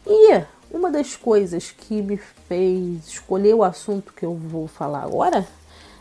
E 0.06 0.44
uma 0.72 0.92
das 0.92 1.16
coisas 1.16 1.72
que 1.72 2.02
me 2.02 2.18
fez 2.48 3.08
escolher 3.08 3.54
o 3.54 3.64
assunto 3.64 4.14
que 4.14 4.26
eu 4.26 4.36
vou 4.36 4.68
falar 4.68 5.04
agora 5.04 5.48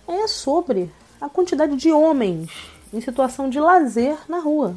é 0.07 0.27
sobre 0.27 0.91
a 1.21 1.29
quantidade 1.29 1.77
de 1.77 1.93
homens 1.93 2.51
em 2.93 3.01
situação 3.01 3.49
de 3.49 3.61
lazer 3.61 4.17
na 4.29 4.41
rua. 4.41 4.77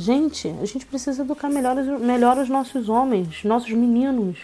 Gente, 0.00 0.48
a 0.62 0.64
gente 0.64 0.86
precisa 0.86 1.22
educar 1.22 1.50
melhor, 1.50 1.76
melhor 1.76 2.38
os 2.38 2.48
nossos 2.48 2.88
homens, 2.88 3.44
nossos 3.44 3.70
meninos. 3.70 4.38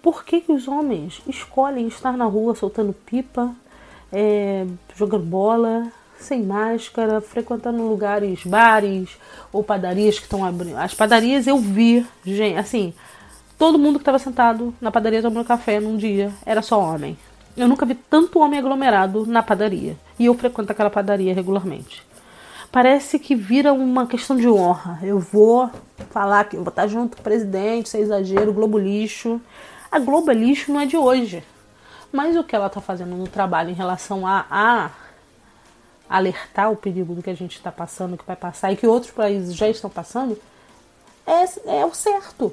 Por 0.00 0.24
que, 0.24 0.40
que 0.40 0.52
os 0.52 0.68
homens 0.68 1.20
escolhem 1.26 1.88
estar 1.88 2.16
na 2.16 2.24
rua 2.24 2.54
soltando 2.54 2.92
pipa, 2.92 3.52
é, 4.12 4.64
jogando 4.94 5.24
bola, 5.24 5.90
sem 6.20 6.40
máscara, 6.40 7.20
frequentando 7.20 7.82
lugares, 7.82 8.44
bares 8.46 9.18
ou 9.52 9.64
padarias 9.64 10.20
que 10.20 10.26
estão 10.26 10.44
abrindo? 10.44 10.76
As 10.76 10.94
padarias 10.94 11.48
eu 11.48 11.58
vi, 11.58 12.06
gente, 12.24 12.56
assim, 12.56 12.94
todo 13.58 13.80
mundo 13.80 13.98
que 13.98 14.02
estava 14.02 14.20
sentado 14.20 14.72
na 14.80 14.92
padaria 14.92 15.20
tomando 15.20 15.44
café 15.44 15.80
num 15.80 15.96
dia 15.96 16.32
era 16.46 16.62
só 16.62 16.80
homem. 16.80 17.18
Eu 17.56 17.66
nunca 17.66 17.84
vi 17.84 17.96
tanto 17.96 18.38
homem 18.38 18.60
aglomerado 18.60 19.26
na 19.26 19.42
padaria. 19.42 19.96
E 20.16 20.26
eu 20.26 20.34
frequento 20.34 20.70
aquela 20.70 20.90
padaria 20.90 21.34
regularmente 21.34 22.05
parece 22.76 23.18
que 23.18 23.34
vira 23.34 23.72
uma 23.72 24.06
questão 24.06 24.36
de 24.36 24.46
honra. 24.46 24.98
Eu 25.02 25.18
vou 25.18 25.70
falar 26.10 26.44
que 26.44 26.56
eu 26.56 26.62
vou 26.62 26.68
estar 26.68 26.86
junto 26.86 27.16
com 27.16 27.22
o 27.22 27.24
presidente, 27.24 27.88
sem 27.88 28.02
exagero, 28.02 28.52
Globo 28.52 28.76
lixo. 28.76 29.40
A 29.90 29.98
Globo 29.98 30.30
é 30.30 30.34
lixo 30.34 30.70
não 30.70 30.80
é 30.82 30.84
de 30.84 30.94
hoje. 30.94 31.42
Mas 32.12 32.36
o 32.36 32.44
que 32.44 32.54
ela 32.54 32.66
está 32.66 32.78
fazendo 32.78 33.16
no 33.16 33.26
trabalho 33.26 33.70
em 33.70 33.72
relação 33.72 34.26
a, 34.26 34.44
a 34.50 34.90
alertar 36.06 36.70
o 36.70 36.76
perigo 36.76 37.14
do 37.14 37.22
que 37.22 37.30
a 37.30 37.34
gente 37.34 37.56
está 37.56 37.72
passando, 37.72 38.18
que 38.18 38.26
vai 38.26 38.36
passar 38.36 38.70
e 38.70 38.76
que 38.76 38.86
outros 38.86 39.10
países 39.10 39.54
já 39.54 39.66
estão 39.70 39.88
passando, 39.88 40.38
é, 41.26 41.78
é 41.78 41.86
o 41.86 41.94
certo. 41.94 42.52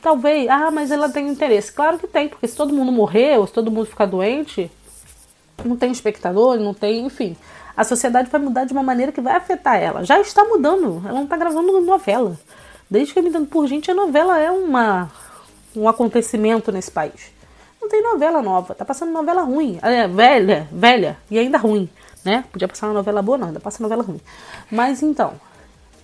Talvez, 0.00 0.48
ah, 0.48 0.70
mas 0.70 0.90
ela 0.90 1.10
tem 1.10 1.28
interesse. 1.28 1.70
Claro 1.70 1.98
que 1.98 2.06
tem, 2.06 2.26
porque 2.26 2.48
se 2.48 2.56
todo 2.56 2.72
mundo 2.72 2.90
morrer 2.90 3.38
ou 3.38 3.46
se 3.46 3.52
todo 3.52 3.70
mundo 3.70 3.84
ficar 3.84 4.06
doente, 4.06 4.72
não 5.62 5.76
tem 5.76 5.92
espectador, 5.92 6.58
não 6.58 6.72
tem, 6.72 7.04
enfim 7.04 7.36
a 7.76 7.84
sociedade 7.84 8.30
vai 8.30 8.40
mudar 8.40 8.64
de 8.64 8.72
uma 8.72 8.82
maneira 8.82 9.12
que 9.12 9.20
vai 9.20 9.36
afetar 9.36 9.76
ela. 9.76 10.04
Já 10.04 10.18
está 10.20 10.44
mudando, 10.44 11.02
ela 11.04 11.14
não 11.14 11.24
está 11.24 11.36
gravando 11.36 11.80
novela. 11.80 12.38
Desde 12.88 13.12
que 13.12 13.18
eu 13.18 13.22
me 13.22 13.30
dando 13.30 13.46
por 13.46 13.66
gente, 13.66 13.90
a 13.90 13.94
novela 13.94 14.38
é 14.38 14.50
uma, 14.50 15.10
um 15.74 15.88
acontecimento 15.88 16.72
nesse 16.72 16.90
país. 16.90 17.32
Não 17.80 17.88
tem 17.88 18.02
novela 18.02 18.40
nova, 18.40 18.74
tá 18.74 18.84
passando 18.84 19.12
novela 19.12 19.42
ruim, 19.42 19.78
é, 19.82 20.08
velha, 20.08 20.66
velha 20.72 21.18
e 21.30 21.38
ainda 21.38 21.58
ruim, 21.58 21.88
né? 22.24 22.44
Podia 22.50 22.66
passar 22.66 22.86
uma 22.86 22.94
novela 22.94 23.20
boa, 23.20 23.38
não, 23.38 23.48
ainda 23.48 23.60
passa 23.60 23.82
novela 23.82 24.02
ruim. 24.02 24.20
Mas 24.70 25.02
então, 25.02 25.34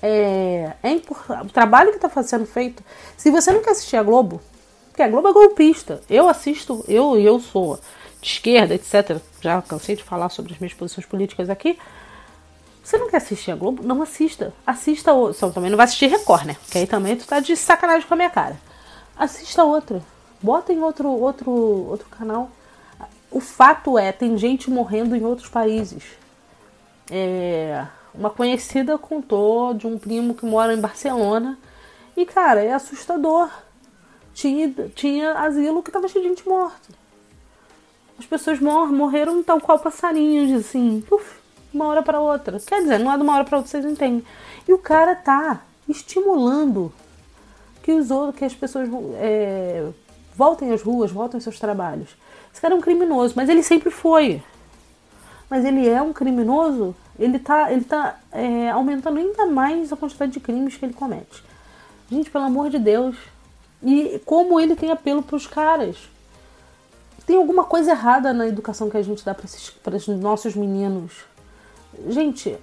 é, 0.03 0.73
é 0.83 1.01
o 1.43 1.49
trabalho 1.49 1.91
que 1.91 2.05
está 2.05 2.23
sendo 2.23 2.45
feito. 2.47 2.85
Se 3.17 3.31
você 3.31 3.51
não 3.51 3.63
quer 3.63 3.71
assistir 3.71 3.97
a 3.97 4.03
Globo, 4.03 4.41
porque 4.91 5.03
a 5.03 5.09
Globo 5.09 5.29
é 5.29 5.33
golpista, 5.33 6.01
eu 6.11 6.29
assisto, 6.29 6.85
eu 6.87 7.17
eu 7.17 7.41
sou 7.41 7.81
de 8.23 8.29
esquerda, 8.29 8.75
etc. 8.75 9.21
Já 9.41 9.61
cansei 9.61 9.97
de 9.97 10.05
falar 10.05 10.29
sobre 10.29 10.55
as 10.55 10.59
minhas 10.59 10.73
posições 10.73 11.05
políticas 11.05 11.51
aqui. 11.51 11.79
Você 12.83 12.97
não 12.97 13.11
quer 13.11 13.19
assistir 13.19 13.51
a 13.51 13.57
Globo? 13.57 13.83
Não 13.83 14.01
assista. 14.01 14.55
Assista 14.67 15.13
outra. 15.13 15.35
Só 15.35 15.51
também 15.51 15.71
não 15.71 15.77
vai 15.77 15.85
assistir 15.85 16.07
Record, 16.07 16.45
né? 16.45 16.57
Porque 16.63 16.79
aí 16.79 16.87
também 16.87 17.17
tu 17.17 17.27
tá 17.27 17.41
de 17.41 17.57
sacanagem 17.57 18.07
com 18.07 18.15
a 18.15 18.17
minha 18.17 18.31
cara. 18.31 18.59
Assista 19.17 19.65
outra. 19.65 20.03
Bota 20.41 20.73
em 20.73 20.81
outro, 20.81 21.09
outro, 21.09 21.51
outro 21.51 22.09
canal. 22.09 22.51
O 23.31 23.41
fato 23.41 23.99
é, 23.99 24.13
tem 24.13 24.37
gente 24.39 24.71
morrendo 24.71 25.17
em 25.17 25.25
outros 25.25 25.49
países. 25.49 26.05
É, 27.11 27.87
uma 28.15 28.31
conhecida 28.31 28.99
contou 28.99 29.75
de 29.75 29.87
um 29.87 29.99
primo 29.99 30.35
que 30.35 30.47
mora 30.47 30.75
em 30.75 30.81
Barcelona. 30.81 31.59
E, 32.17 32.25
cara, 32.25 32.63
é 32.63 32.73
assustador. 32.73 33.51
Tinha, 34.35 34.73
tinha 34.95 35.33
asilo 35.39 35.83
que 35.83 35.91
tava 35.91 36.09
cheio 36.09 36.23
de 36.23 36.31
gente 36.31 36.49
morta. 36.49 37.02
As 38.23 38.27
pessoas 38.27 38.61
mor 38.61 38.93
morreram 38.93 39.43
tal 39.43 39.61
qual 39.61 39.81
passarinhos, 39.81 40.53
assim. 40.65 41.03
Uf, 41.11 41.41
uma 41.75 41.87
hora 41.87 42.03
para 42.05 42.21
outra. 42.21 42.61
Quer 42.61 42.83
dizer, 42.83 42.99
não 42.99 43.13
é 43.13 43.17
de 43.17 43.23
uma 43.23 43.35
hora 43.35 43.45
para 43.45 43.59
outra, 43.59 43.69
vocês 43.69 43.85
entendem. 43.85 44.25
E 44.67 44.73
o 44.73 44.79
cara 44.79 45.17
tá 45.17 45.63
estimulando 45.89 46.93
que 47.83 47.91
os 47.91 48.13
outros, 48.13 48.39
que 48.39 48.45
as 48.45 48.55
pessoas 48.55 48.89
é, 49.17 49.89
voltem 50.37 50.73
às 50.73 50.83
ruas, 50.83 51.11
voltem 51.11 51.39
aos 51.39 51.43
seus 51.43 51.59
trabalhos. 51.59 52.17
Esse 52.53 52.61
cara 52.61 52.75
é 52.75 52.77
um 52.77 52.81
criminoso, 52.81 53.35
mas 53.37 53.49
ele 53.49 53.63
sempre 53.63 53.91
foi. 53.91 54.41
Mas 55.51 55.65
ele 55.65 55.89
é 55.89 56.01
um 56.01 56.13
criminoso, 56.13 56.95
ele 57.19 57.41
tá, 57.41 57.73
ele 57.73 57.85
tá 57.85 58.21
é, 58.31 58.71
aumentando 58.71 59.19
ainda 59.19 59.47
mais 59.47 59.93
a 59.93 59.97
quantidade 59.97 60.31
de 60.31 60.39
crimes 60.39 60.77
que 60.77 60.85
ele 60.85 60.95
comete. 60.95 61.43
Gente, 62.09 62.31
pelo 62.31 62.45
amor 62.45 62.71
de 62.71 62.79
Deus. 62.79 63.17
E 63.83 64.21
como 64.25 64.61
ele 64.61 64.77
tem 64.77 64.93
apelo 64.93 65.25
para 65.25 65.35
os 65.35 65.49
caras. 65.49 65.97
Tem 67.27 67.37
alguma 67.37 67.65
coisa 67.65 67.93
errada 67.93 68.33
na 68.33 68.47
educação 68.47 68.91
que 68.91 68.97
a 68.97 69.03
gente 69.03 69.25
dá 69.25 69.35
para 69.35 69.97
os 69.97 70.09
nossos 70.09 70.55
meninos. 70.55 71.13
Gente, 72.09 72.59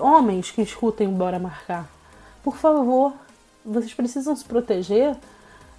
homens 0.00 0.50
que 0.50 0.62
escutem 0.62 1.06
o 1.06 1.12
Bora 1.12 1.38
Marcar, 1.38 1.88
por 2.42 2.56
favor, 2.56 3.12
vocês 3.64 3.92
precisam 3.92 4.34
se 4.34 4.44
proteger, 4.44 5.16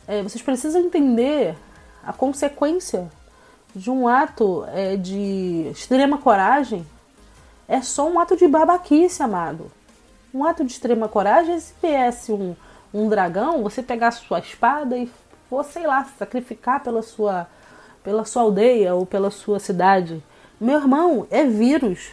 é, 0.08 0.22
vocês 0.22 0.42
precisam 0.42 0.82
entender 0.82 1.56
a 2.06 2.14
consequência 2.14 3.10
de 3.76 3.90
um 3.90 4.08
ato 4.08 4.66
é, 4.68 4.96
de 4.96 5.70
extrema 5.72 6.18
coragem. 6.18 6.86
É 7.68 7.82
só 7.82 8.08
um 8.10 8.20
ato 8.20 8.36
de 8.36 8.48
babaquice, 8.48 9.24
amado. 9.24 9.72
Um 10.34 10.46
ato 10.46 10.64
de 10.64 10.72
extrema 10.72 11.08
coragem 11.08 11.56
é 11.56 11.60
se 11.60 11.74
viesse 11.82 12.32
um, 12.32 12.56
um 12.94 13.10
dragão, 13.10 13.64
você 13.64 13.82
pegar 13.82 14.10
a 14.10 14.12
sua 14.12 14.40
espada 14.40 14.98
e 14.98 15.10
for, 15.50 15.64
sei 15.64 15.88
lá, 15.88 16.06
sacrificar 16.18 16.84
pela 16.84 17.02
sua, 17.02 17.48
pela 18.04 18.26
sua 18.26 18.44
aldeia 18.44 18.96
ou 18.96 19.06
pela 19.06 19.32
sua 19.32 19.60
cidade. 19.60 20.24
Meu 20.60 20.80
irmão, 20.80 21.28
é 21.30 21.46
vírus. 21.46 22.10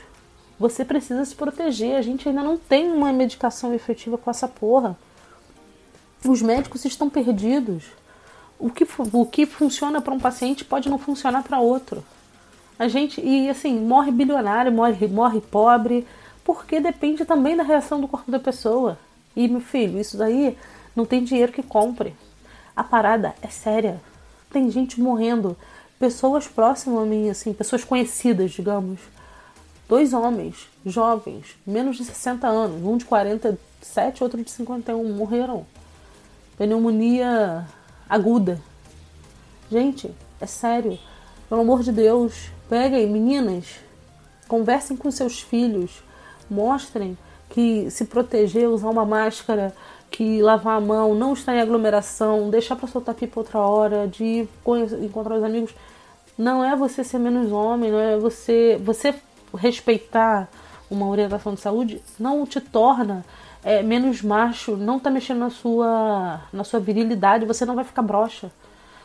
Você 0.59 0.85
precisa 0.85 1.25
se 1.25 1.35
proteger. 1.35 1.97
A 1.97 2.03
gente 2.03 2.29
ainda 2.29 2.43
não 2.43 2.57
tem 2.57 2.91
uma 2.91 3.13
medicação 3.13 3.75
efetiva 3.75 4.19
com 4.19 4.31
essa 4.31 4.49
porra. 4.49 4.97
Os 6.25 6.43
médicos 6.43 6.85
estão 6.85 7.09
perdidos. 7.09 7.85
O 8.59 8.71
que, 8.71 8.87
o 9.13 9.27
que 9.27 9.47
funciona 9.47 10.01
para 10.01 10.15
um 10.15 10.19
paciente 10.19 10.65
pode 10.65 10.89
não 10.89 10.99
funcionar 10.99 11.43
para 11.45 11.61
outro. 11.61 12.03
A 12.79 12.89
gente, 12.89 13.21
e 13.21 13.49
assim, 13.49 13.79
morre 13.79 14.11
bilionário, 14.11 14.73
morre, 14.73 15.07
morre 15.09 15.41
pobre, 15.41 16.07
porque 16.45 16.81
depende 16.81 17.25
também 17.25 17.57
da 17.57 17.63
reação 17.63 18.01
do 18.01 18.09
corpo 18.09 18.31
da 18.31 18.39
pessoa. 18.39 18.99
E, 19.37 19.47
meu 19.47 19.61
filho, 19.61 20.01
isso 20.01 20.17
daí 20.17 20.57
não 20.97 21.05
tem 21.05 21.23
dinheiro 21.23 21.53
que 21.53 21.63
compre. 21.63 22.15
A 22.75 22.83
parada 22.83 23.35
é 23.43 23.49
séria. 23.49 24.01
Tem 24.51 24.71
gente 24.71 25.01
morrendo. 25.01 25.57
Pessoas 25.99 26.47
próximas 26.47 27.03
a 27.03 27.07
mim, 27.07 27.29
assim, 27.29 27.53
pessoas 27.53 27.85
conhecidas, 27.85 28.53
digamos. 28.53 29.01
Dois 29.89 30.13
homens, 30.13 30.69
jovens, 30.85 31.57
menos 31.67 31.97
de 31.97 32.05
60 32.05 32.47
anos, 32.47 32.85
um 32.85 32.97
de 32.97 33.05
47, 33.05 34.23
outro 34.23 34.43
de 34.43 34.51
51, 34.51 35.03
morreram. 35.13 35.67
Pneumonia 36.57 37.67
aguda. 38.09 38.61
Gente, 39.71 40.15
é 40.41 40.47
sério. 40.47 40.99
Pelo 41.49 41.63
amor 41.63 41.83
de 41.83 41.91
Deus, 41.91 42.51
peguem, 42.69 43.09
meninas, 43.09 43.67
conversem 44.47 44.97
com 44.97 45.11
seus 45.11 45.41
filhos, 45.41 46.03
mostrem 46.51 47.17
que 47.51 47.91
se 47.91 48.05
proteger, 48.05 48.69
usar 48.69 48.91
uma 48.91 49.05
máscara, 49.05 49.75
que 50.11 50.43
lavar 50.43 50.79
a 50.79 50.81
mão, 50.81 51.15
não 51.15 51.33
estar 51.33 51.55
em 51.55 51.61
aglomeração, 51.61 52.51
deixar 52.51 52.77
para 52.77 52.89
soltar 52.89 53.15
pipa 53.15 53.41
outra 53.41 53.59
hora, 53.59 54.07
de 54.07 54.49
encontrar 55.03 55.37
os 55.37 55.45
amigos, 55.45 55.75
não 56.37 56.65
é 56.65 56.75
você 56.77 57.03
ser 57.05 57.19
menos 57.19 57.53
homem, 57.53 57.91
não 57.91 57.99
é 57.99 58.17
você 58.17 58.79
você 58.83 59.15
respeitar 59.57 60.49
uma 60.91 61.07
orientação 61.09 61.55
de 61.55 61.61
saúde 61.61 62.03
não 62.19 62.47
te 62.47 62.61
torna 62.61 63.25
é, 63.63 63.83
menos 63.83 64.23
macho, 64.23 64.77
não 64.77 64.99
tá 64.99 65.11
mexendo 65.11 65.39
na 65.39 65.51
sua 65.51 66.41
na 66.53 66.65
sua 66.65 66.81
virilidade, 66.81 67.45
você 67.45 67.65
não 67.65 67.75
vai 67.75 67.85
ficar 67.85 68.03
broxa. 68.03 68.51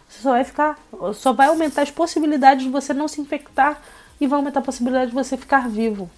Você 0.08 0.22
só 0.22 0.32
vai 0.32 0.44
ficar, 0.44 0.78
só 1.16 1.34
vai 1.34 1.48
aumentar 1.48 1.82
as 1.82 1.90
possibilidades 1.90 2.66
de 2.66 2.70
você 2.70 2.94
não 2.94 3.08
se 3.08 3.20
infectar 3.20 3.82
e 4.22 4.28
vai 4.28 4.38
aumentar 4.38 4.60
a 4.60 4.64
possibilidade 4.64 5.10
de 5.10 5.16
você 5.16 5.36
ficar 5.36 5.68
vivo. 5.68 6.10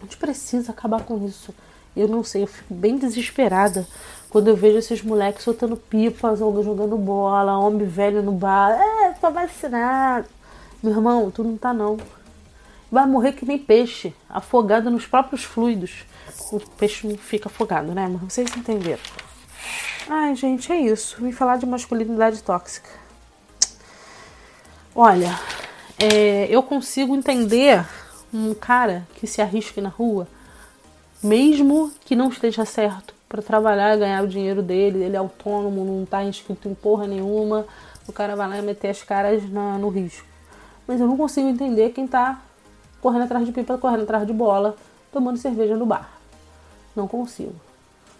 A 0.00 0.04
gente 0.04 0.16
precisa 0.16 0.72
acabar 0.72 1.02
com 1.02 1.24
isso. 1.26 1.54
Eu 1.96 2.08
não 2.08 2.24
sei, 2.24 2.42
eu 2.42 2.46
fico 2.46 2.74
bem 2.74 2.96
desesperada 2.96 3.86
quando 4.30 4.48
eu 4.48 4.56
vejo 4.56 4.78
esses 4.78 5.00
moleques 5.00 5.44
soltando 5.44 5.76
pipas 5.76 6.40
jogando 6.40 6.96
bola, 6.98 7.56
homem 7.56 7.86
velho 7.86 8.20
no 8.20 8.32
bar. 8.32 8.72
É, 8.72 9.12
tô 9.12 9.30
vacinado. 9.30 10.26
Meu 10.82 10.92
irmão, 10.92 11.30
tu 11.30 11.44
não 11.44 11.56
tá 11.56 11.72
não. 11.72 11.96
Vai 12.90 13.06
morrer 13.06 13.32
que 13.32 13.46
nem 13.46 13.58
peixe, 13.58 14.12
afogado 14.28 14.90
nos 14.90 15.06
próprios 15.06 15.44
fluidos. 15.44 16.04
O 16.50 16.58
peixe 16.76 17.06
não 17.06 17.16
fica 17.16 17.48
afogado, 17.48 17.94
né? 17.94 18.08
Mas 18.08 18.32
vocês 18.32 18.50
entenderam. 18.56 19.02
Ai, 20.08 20.34
gente, 20.34 20.70
é 20.72 20.76
isso. 20.76 21.16
Vim 21.20 21.32
falar 21.32 21.56
de 21.56 21.66
masculinidade 21.66 22.42
tóxica. 22.42 22.90
Olha, 24.94 25.38
é, 25.98 26.46
eu 26.50 26.62
consigo 26.62 27.16
entender 27.16 27.84
um 28.32 28.52
cara 28.52 29.06
que 29.14 29.26
se 29.26 29.40
arrisque 29.40 29.80
na 29.80 29.88
rua, 29.88 30.28
mesmo 31.24 31.90
que 32.04 32.14
não 32.14 32.28
esteja 32.28 32.64
certo 32.64 33.14
para 33.28 33.42
trabalhar, 33.42 33.96
ganhar 33.96 34.22
o 34.22 34.28
dinheiro 34.28 34.62
dele, 34.62 35.02
ele 35.02 35.16
é 35.16 35.18
autônomo, 35.18 35.84
não 35.84 36.04
está 36.04 36.22
inscrito 36.22 36.68
em 36.68 36.74
porra 36.74 37.06
nenhuma, 37.06 37.66
o 38.06 38.12
cara 38.12 38.36
vai 38.36 38.48
lá 38.48 38.58
e 38.58 38.62
meter 38.62 38.90
as 38.90 39.02
caras 39.02 39.48
na, 39.50 39.78
no 39.78 39.88
risco. 39.88 40.26
Mas 40.86 41.00
eu 41.00 41.06
não 41.06 41.16
consigo 41.16 41.48
entender 41.48 41.90
quem 41.90 42.04
está 42.04 42.40
correndo 43.00 43.22
atrás 43.22 43.46
de 43.46 43.52
pipa, 43.52 43.78
correndo 43.78 44.02
atrás 44.02 44.26
de 44.26 44.32
bola, 44.32 44.76
tomando 45.10 45.38
cerveja 45.38 45.76
no 45.76 45.86
bar. 45.86 46.10
Não 46.94 47.08
consigo. 47.08 47.54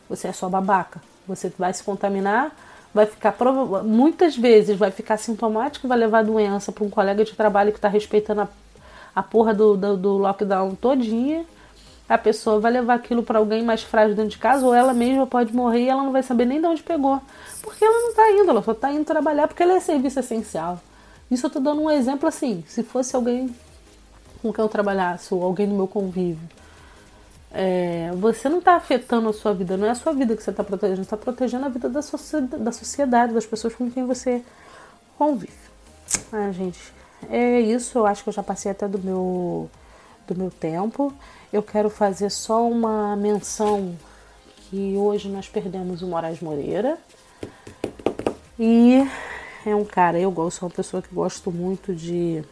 Você 0.08 0.28
é 0.28 0.32
só 0.32 0.48
babaca. 0.48 1.00
Você 1.28 1.52
vai 1.58 1.72
se 1.72 1.84
contaminar, 1.84 2.56
vai 2.92 3.06
ficar 3.06 3.36
muitas 3.84 4.36
vezes 4.36 4.78
vai 4.78 4.90
ficar 4.90 5.16
sintomático, 5.18 5.86
vai 5.86 5.98
levar 5.98 6.24
doença 6.24 6.72
para 6.72 6.84
um 6.84 6.90
colega 6.90 7.24
de 7.24 7.34
trabalho 7.34 7.70
que 7.70 7.78
está 7.78 7.88
respeitando 7.88 8.42
a 8.42 8.48
a 9.14 9.22
porra 9.22 9.54
do, 9.54 9.76
do, 9.76 9.96
do 9.96 10.18
lockdown 10.18 10.74
todinha, 10.74 11.44
a 12.08 12.18
pessoa 12.18 12.60
vai 12.60 12.70
levar 12.70 12.94
aquilo 12.94 13.22
para 13.22 13.38
alguém 13.38 13.62
mais 13.62 13.82
frágil 13.82 14.14
dentro 14.14 14.32
de 14.32 14.38
casa, 14.38 14.64
ou 14.66 14.74
ela 14.74 14.92
mesma 14.92 15.26
pode 15.26 15.54
morrer 15.54 15.84
e 15.84 15.88
ela 15.88 16.02
não 16.02 16.12
vai 16.12 16.22
saber 16.22 16.44
nem 16.44 16.60
de 16.60 16.66
onde 16.66 16.82
pegou. 16.82 17.20
Porque 17.62 17.84
ela 17.84 17.98
não 17.98 18.10
está 18.10 18.30
indo, 18.32 18.50
ela 18.50 18.62
só 18.62 18.72
está 18.72 18.92
indo 18.92 19.04
trabalhar 19.04 19.48
porque 19.48 19.62
ela 19.62 19.74
é 19.74 19.80
serviço 19.80 20.20
essencial. 20.20 20.80
Isso 21.30 21.46
eu 21.46 21.50
tô 21.50 21.60
dando 21.60 21.80
um 21.80 21.90
exemplo 21.90 22.28
assim, 22.28 22.62
se 22.68 22.82
fosse 22.82 23.16
alguém 23.16 23.54
com 24.42 24.52
quem 24.52 24.62
eu 24.62 24.68
trabalhasse, 24.68 25.32
ou 25.32 25.42
alguém 25.42 25.66
do 25.66 25.74
meu 25.74 25.88
convívio. 25.88 26.46
É, 27.50 28.10
você 28.16 28.48
não 28.48 28.58
está 28.58 28.74
afetando 28.74 29.28
a 29.28 29.32
sua 29.32 29.54
vida, 29.54 29.76
não 29.76 29.86
é 29.86 29.90
a 29.90 29.94
sua 29.94 30.12
vida 30.12 30.36
que 30.36 30.42
você 30.42 30.50
está 30.50 30.62
protegendo, 30.62 30.96
você 30.96 31.02
está 31.02 31.16
protegendo 31.16 31.64
a 31.64 31.68
vida 31.68 31.88
da, 31.88 32.00
da 32.58 32.72
sociedade, 32.72 33.32
das 33.32 33.46
pessoas 33.46 33.74
com 33.74 33.90
quem 33.90 34.04
você 34.04 34.42
convive. 35.16 35.52
Ah, 36.32 36.50
gente, 36.52 36.78
é 37.30 37.60
isso, 37.60 37.96
eu 37.96 38.06
acho 38.06 38.22
que 38.22 38.28
eu 38.28 38.32
já 38.32 38.42
passei 38.42 38.70
até 38.70 38.86
do 38.86 38.98
meu, 38.98 39.70
do 40.26 40.38
meu 40.38 40.50
tempo. 40.50 41.12
Eu 41.52 41.62
quero 41.62 41.90
fazer 41.90 42.30
só 42.30 42.68
uma 42.68 43.14
menção 43.16 43.96
que 44.68 44.96
hoje 44.96 45.28
nós 45.28 45.48
perdemos 45.48 46.02
o 46.02 46.06
Moraes 46.06 46.40
Moreira. 46.40 46.98
E 48.58 49.06
é 49.66 49.74
um 49.74 49.84
cara, 49.84 50.18
eu 50.18 50.30
gosto, 50.30 50.58
sou 50.58 50.68
uma 50.68 50.74
pessoa 50.74 51.02
que 51.02 51.14
gosto 51.14 51.50
muito 51.50 51.94
de 51.94 52.44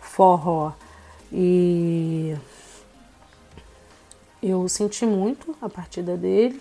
forró. 0.00 0.72
E 1.32 2.36
eu 4.42 4.68
senti 4.68 5.06
muito 5.06 5.56
a 5.60 5.68
partida 5.68 6.16
dele, 6.16 6.60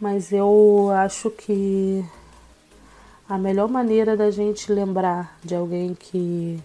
mas 0.00 0.32
eu 0.32 0.90
acho 0.94 1.30
que 1.30 2.04
a 3.28 3.36
melhor 3.36 3.68
maneira 3.68 4.16
da 4.16 4.30
gente 4.30 4.72
lembrar 4.72 5.38
de 5.44 5.54
alguém 5.54 5.94
que 5.94 6.62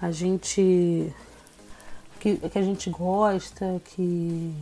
a 0.00 0.10
gente 0.10 1.12
que, 2.20 2.36
que 2.36 2.58
a 2.58 2.62
gente 2.62 2.90
gosta, 2.90 3.80
que 3.84 4.54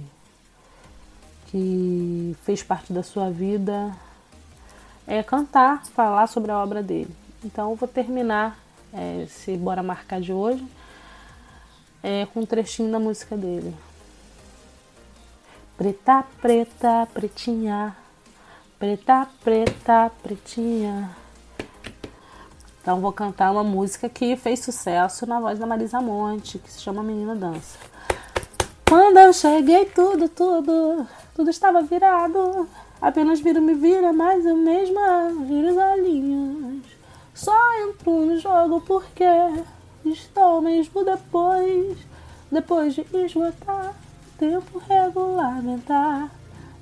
que 1.54 2.36
fez 2.42 2.64
parte 2.64 2.92
da 2.92 3.04
sua 3.04 3.30
vida 3.30 3.96
é 5.06 5.22
cantar, 5.22 5.86
falar 5.86 6.26
sobre 6.26 6.50
a 6.50 6.58
obra 6.58 6.82
dele. 6.82 7.14
Então 7.44 7.70
eu 7.70 7.76
vou 7.76 7.88
terminar 7.88 8.58
é, 8.92 9.22
esse 9.22 9.56
Bora 9.56 9.80
Marcar 9.80 10.20
de 10.20 10.32
hoje 10.32 10.66
é, 12.02 12.26
com 12.26 12.40
um 12.40 12.46
trechinho 12.46 12.90
da 12.90 12.98
música 12.98 13.36
dele. 13.36 13.72
Preta, 15.76 16.24
preta, 16.42 17.08
pretinha, 17.14 17.96
preta, 18.76 19.28
preta, 19.44 20.10
pretinha. 20.24 21.16
Então 22.84 23.00
vou 23.00 23.14
cantar 23.14 23.50
uma 23.50 23.64
música 23.64 24.10
que 24.10 24.36
fez 24.36 24.60
sucesso 24.60 25.24
na 25.24 25.40
voz 25.40 25.58
da 25.58 25.64
Marisa 25.64 26.02
Monte, 26.02 26.58
que 26.58 26.70
se 26.70 26.82
chama 26.82 27.02
Menina 27.02 27.34
Dança. 27.34 27.78
Quando 28.86 29.16
eu 29.16 29.32
cheguei, 29.32 29.86
tudo, 29.86 30.28
tudo, 30.28 31.06
tudo 31.34 31.48
estava 31.48 31.80
virado. 31.80 32.68
Apenas 33.00 33.40
viro, 33.40 33.62
me 33.62 33.72
vira, 33.72 34.12
mas 34.12 34.44
eu 34.44 34.54
mesma 34.54 35.30
viro 35.46 35.70
os 35.70 35.76
olhinhos. 35.78 36.84
Só 37.32 37.58
entro 37.88 38.26
no 38.26 38.38
jogo 38.38 38.82
porque 38.82 39.24
estou 40.04 40.60
mesmo 40.60 41.02
depois 41.06 41.96
Depois 42.52 42.94
de 42.94 43.06
esgotar, 43.14 43.94
tempo 44.38 44.78
regulamentar. 44.86 46.30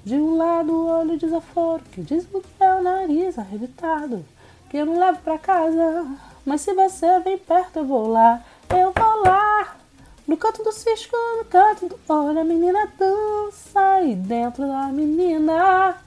De 0.05 0.17
um 0.17 0.37
lado 0.37 0.73
o 0.73 0.87
olho 0.89 1.17
desaforo, 1.17 1.85
que 1.93 2.03
diz 2.03 2.27
o 2.35 2.43
teu 2.59 2.83
nariz 2.83 3.39
arrebitado, 3.39 4.25
que 4.73 4.79
eu 4.79 4.87
não 4.87 4.99
levo 4.99 5.19
pra 5.19 5.39
casa. 5.39 6.07
Mas 6.47 6.63
se 6.63 6.73
você 6.73 7.21
vem 7.21 7.37
perto, 7.37 7.81
eu 7.81 7.85
vou 7.85 8.09
lá, 8.09 8.43
eu 8.71 8.91
vou 8.91 9.23
lá. 9.23 9.77
No 10.27 10.35
canto 10.37 10.65
do 10.65 10.73
cisco, 10.73 11.15
no 11.37 11.45
canto 11.45 11.89
do 11.89 12.01
olho, 12.09 12.41
a 12.41 12.45
menina 12.45 12.89
dança. 12.99 14.01
E 14.01 14.17
dentro 14.17 14.67
da 14.67 14.87
menina 14.87 15.99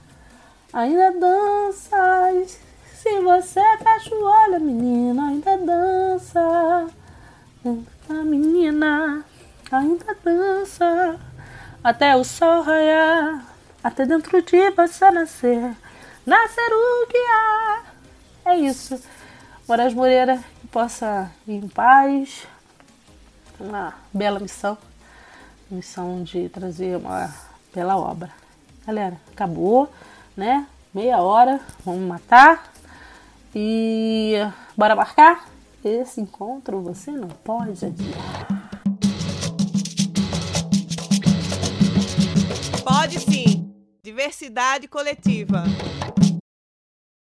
ainda 0.73 1.12
dança. 1.12 2.32
E 2.34 2.47
se 2.47 3.19
você 3.21 3.62
fecha 3.78 4.15
o 4.15 4.23
olho, 4.23 4.56
a 4.56 4.60
menina 4.60 5.28
ainda 5.28 5.58
dança. 5.60 6.88
Dentro 7.63 7.93
da 8.10 8.15
menina 8.15 9.23
ainda 9.71 10.17
dança. 10.23 11.19
Até 11.84 12.15
o 12.15 12.23
sol 12.23 12.63
raiar 12.63 13.45
até 13.84 14.04
dentro 14.04 14.41
de 14.41 14.71
você 14.71 15.12
nascer, 15.12 15.75
nascer 16.25 16.73
o 16.73 17.06
que 17.06 17.17
há. 17.17 17.94
É 18.45 18.55
isso. 18.58 19.01
Moraes 19.67 19.95
Moreira 19.95 20.38
que 20.62 20.67
possa 20.67 21.31
ir 21.47 21.55
em 21.55 21.67
paz. 21.67 22.45
Uma 23.60 23.95
bela 24.13 24.39
missão. 24.39 24.77
Missão 25.69 26.23
de 26.23 26.47
trazer 26.49 26.95
uma 26.95 27.34
bela 27.73 27.97
obra. 27.97 28.29
Galera, 28.86 29.19
acabou, 29.34 29.91
né? 30.38 30.67
Meia 30.93 31.17
hora, 31.17 31.60
vamos 31.84 32.08
matar. 32.08 32.71
E 33.55 34.36
bora 34.77 34.95
marcar? 34.95 35.49
Esse 35.84 36.21
encontro 36.21 36.81
você 36.81 37.10
não 37.10 37.29
pode 37.29 37.84
adiar. 37.84 38.47
Pode 42.84 43.19
sim. 43.19 43.73
Diversidade 44.03 44.88
coletiva. 44.88 45.63